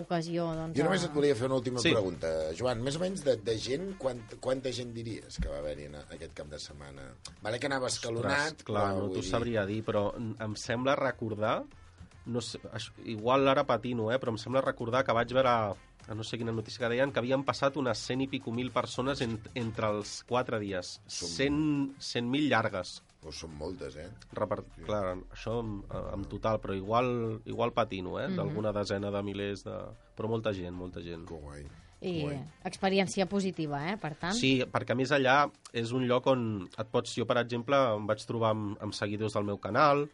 ocasió 0.03 0.47
doncs, 0.55 0.77
Jo 0.79 0.85
només 0.85 1.05
et 1.07 1.13
volia 1.15 1.35
fer 1.39 1.47
una 1.49 1.57
última 1.61 1.81
Sí. 1.81 1.93
pregunta. 1.95 2.29
Joan, 2.59 2.83
més 2.83 2.97
o 2.97 3.01
menys 3.03 3.25
de, 3.25 3.37
de 3.37 3.57
gent, 3.59 3.97
quant, 3.99 4.21
quanta 4.41 4.73
gent 4.73 4.93
diries 4.95 5.39
que 5.41 5.49
va 5.49 5.59
haver-hi 5.63 5.87
en 5.91 5.95
aquest 6.03 6.35
cap 6.35 6.49
de 6.53 6.59
setmana? 6.59 7.09
Vale 7.43 7.59
que 7.59 7.67
anava 7.71 7.89
escalonat, 7.89 8.53
Ostres, 8.53 8.65
clar, 8.69 8.89
però 8.95 9.07
no 9.07 9.13
t'ho 9.15 9.23
sabria 9.23 9.65
dir, 9.67 9.83
però 9.85 10.09
em 10.19 10.55
sembla 10.57 10.95
recordar 10.97 11.63
no 12.25 12.41
sé, 12.41 12.61
això, 12.71 12.93
igual 13.05 13.49
ara 13.51 13.65
patino, 13.67 14.13
eh, 14.13 14.19
però 14.23 14.31
em 14.31 14.39
sembla 14.39 14.61
recordar 14.63 15.03
que 15.05 15.13
vaig 15.17 15.33
veure 15.35 15.49
a 15.51 16.15
no 16.15 16.23
sé 16.23 16.37
quina 16.39 16.53
notícia 16.55 16.79
que 16.83 16.89
deien 16.93 17.11
que 17.11 17.19
havien 17.19 17.43
passat 17.47 17.77
unes 17.77 17.99
100 17.99 18.21
i 18.23 18.27
pico 18.29 18.53
mil 18.55 18.71
persones 18.75 19.21
en, 19.23 19.41
entre 19.55 19.89
els 19.91 20.23
quatre 20.29 20.59
dies. 20.63 21.01
Som- 21.07 21.29
100 21.29 21.95
100.000 21.99 22.49
llargues. 22.51 23.03
Pues 23.23 23.39
són 23.39 23.53
moltes, 23.55 23.95
eh? 24.03 24.09
Repart... 24.35 24.67
Clar, 24.83 25.03
això 25.31 25.61
en, 25.63 25.77
en 26.17 26.25
total, 26.31 26.59
però 26.63 26.75
igual, 26.75 27.13
igual 27.47 27.71
patino, 27.77 28.17
eh? 28.19 28.27
D'alguna 28.35 28.75
desena 28.75 29.13
de 29.15 29.23
milers 29.23 29.63
de... 29.69 29.77
Però 30.19 30.31
molta 30.31 30.51
gent, 30.57 30.75
molta 30.75 31.05
gent. 31.05 31.23
Que 31.29 31.39
guai. 31.39 31.63
I 32.03 32.17
Guai. 32.25 32.41
experiència 32.67 33.29
positiva, 33.31 33.79
eh, 33.93 33.95
per 34.03 34.17
tant. 34.19 34.35
Sí, 34.35 34.57
perquè 34.67 34.97
a 34.97 34.99
més 34.99 35.13
allà 35.15 35.37
és 35.71 35.93
un 35.95 36.09
lloc 36.11 36.27
on 36.33 36.43
et 36.67 36.91
pots... 36.91 37.15
Jo, 37.15 37.29
per 37.31 37.39
exemple, 37.45 37.79
em 37.95 38.11
vaig 38.11 38.27
trobar 38.27 38.51
amb, 38.57 38.75
amb 38.83 38.99
seguidors 38.99 39.39
del 39.39 39.47
meu 39.47 39.63
canal, 39.63 40.09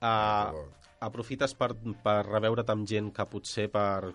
Ah, 0.00 0.52
uh, 0.56 0.64
aprofites 1.04 1.52
per, 1.56 1.74
per 2.04 2.22
reveure't 2.24 2.72
amb 2.72 2.86
gent 2.88 3.10
que 3.16 3.26
potser 3.28 3.66
per, 3.72 4.12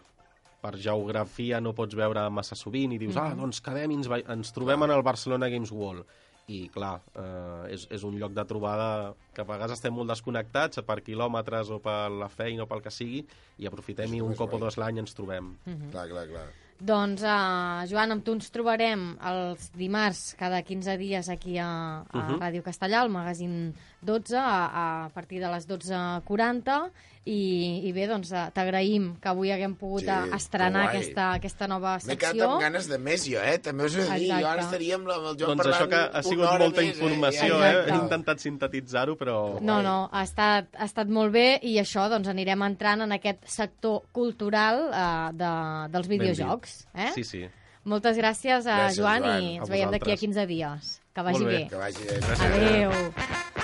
per 0.62 0.74
geografia 0.82 1.60
no 1.62 1.76
pots 1.78 1.98
veure 1.98 2.24
massa 2.34 2.58
sovint 2.58 2.95
i 2.95 3.00
dius, 3.02 3.17
ah, 3.21 3.34
doncs 3.38 3.62
quedem 3.65 3.93
i 3.93 4.00
ens, 4.00 4.10
ens 4.10 4.54
trobem 4.56 4.86
en 4.86 4.93
el 4.95 5.04
Barcelona 5.06 5.50
Games 5.54 5.74
World. 5.74 6.06
I, 6.47 6.67
clar, 6.69 6.99
eh, 7.17 7.73
és, 7.73 7.88
és 7.89 8.03
un 8.05 8.19
lloc 8.21 8.36
de 8.38 8.43
trobada 8.45 9.15
que 9.34 9.41
a 9.41 9.47
vegades 9.49 9.79
estem 9.79 9.95
molt 9.97 10.12
desconnectats 10.12 10.84
per 10.86 10.99
quilòmetres 11.01 11.71
o 11.73 11.79
per 11.81 12.12
la 12.13 12.29
feina 12.29 12.67
o 12.67 12.69
pel 12.69 12.84
que 12.86 12.93
sigui 12.93 13.23
i 13.58 13.65
aprofitem 13.65 14.13
i 14.13 14.21
un 14.21 14.38
cop 14.38 14.53
o 14.53 14.62
dos 14.62 14.77
l'any 14.77 15.01
ens 15.01 15.17
trobem. 15.17 15.55
Clar, 15.89 16.05
clar, 16.12 16.27
clar. 16.29 16.45
Doncs, 16.80 17.22
uh, 17.24 17.86
Joan, 17.88 18.12
amb 18.12 18.24
tu 18.28 18.34
ens 18.36 18.50
trobarem 18.52 19.14
els 19.32 19.70
dimarts 19.80 20.34
cada 20.36 20.60
15 20.62 20.98
dies 21.00 21.30
aquí 21.32 21.58
a, 21.58 21.70
a 22.04 22.18
Mhm. 22.26 22.40
Ràdio 22.42 22.64
Castellà, 22.64 23.00
al 23.02 23.10
magazín 23.10 23.74
12, 24.04 24.36
a, 24.38 25.06
a 25.06 25.10
partir 25.16 25.40
de 25.40 25.48
les 25.50 25.66
12.40, 25.68 26.92
i, 27.26 27.82
i 27.88 27.92
bé, 27.96 28.04
doncs 28.06 28.30
eh, 28.38 28.42
t'agraïm 28.54 29.16
que 29.18 29.30
avui 29.32 29.50
haguem 29.50 29.74
pogut 29.80 30.04
Sí, 30.04 30.12
sí, 30.14 30.36
estrenar 30.36 30.84
aquesta, 30.92 31.32
aquesta 31.40 31.66
nova 31.68 31.96
M'he 32.06 32.14
quedat 32.20 32.36
secció. 32.36 32.50
amb 32.52 32.62
ganes 32.62 32.86
de 32.92 33.00
més, 33.02 33.24
jo, 33.26 33.40
eh? 33.42 33.56
També 33.66 33.88
us 33.88 33.96
he 33.96 34.04
de 34.06 34.18
dir, 34.20 34.28
jo 34.30 34.48
ara 34.52 34.62
estaria 34.62 35.00
amb, 35.00 35.10
el 35.10 35.24
Joan 35.40 35.58
Doncs 35.58 35.66
això 35.66 35.88
parlant 35.88 35.90
que 35.90 36.20
ha 36.20 36.22
sigut 36.22 36.46
molta 36.60 36.82
més, 36.84 36.92
informació, 37.00 37.58
eh? 37.64 37.72
eh? 37.72 37.82
He 37.90 37.96
intentat 37.98 38.44
sintetitzar-ho, 38.46 39.16
però... 39.18 39.40
No, 39.60 39.80
no, 39.82 39.96
ha 40.12 40.22
estat, 40.22 40.70
ha 40.78 40.86
estat 40.86 41.08
molt 41.10 41.34
bé 41.34 41.48
i 41.66 41.80
això 41.82 42.06
doncs 42.14 42.28
anirem 42.30 42.62
entrant 42.68 43.02
en 43.08 43.12
aquest 43.18 43.42
sector 43.50 44.04
cultural 44.14 44.84
eh, 44.92 45.34
de, 45.34 45.52
dels 45.98 46.08
Ben 46.14 46.22
videojocs. 46.65 46.88
Eh? 46.95 47.12
Sí, 47.15 47.23
sí. 47.23 47.49
Moltes 47.86 48.17
gràcies, 48.17 48.65
a 48.65 48.78
Gràcies, 48.80 48.97
Joan, 48.97 49.21
Joan. 49.23 49.43
i 49.43 49.58
A 49.58 49.62
ens 49.62 49.69
veiem 49.69 49.91
d'aquí 49.91 50.10
a 50.12 50.15
vosaltres. 50.15 50.19
15 50.19 50.47
dies. 50.47 51.01
Que 51.13 51.21
vagi 51.21 51.39
Molt 51.39 51.51
bé. 51.51 51.58
bé. 51.58 51.67
Que 51.69 51.75
vagi 51.78 52.04
bé. 52.04 52.19
Gràcies. 52.19 52.41
Adéu. 52.41 53.55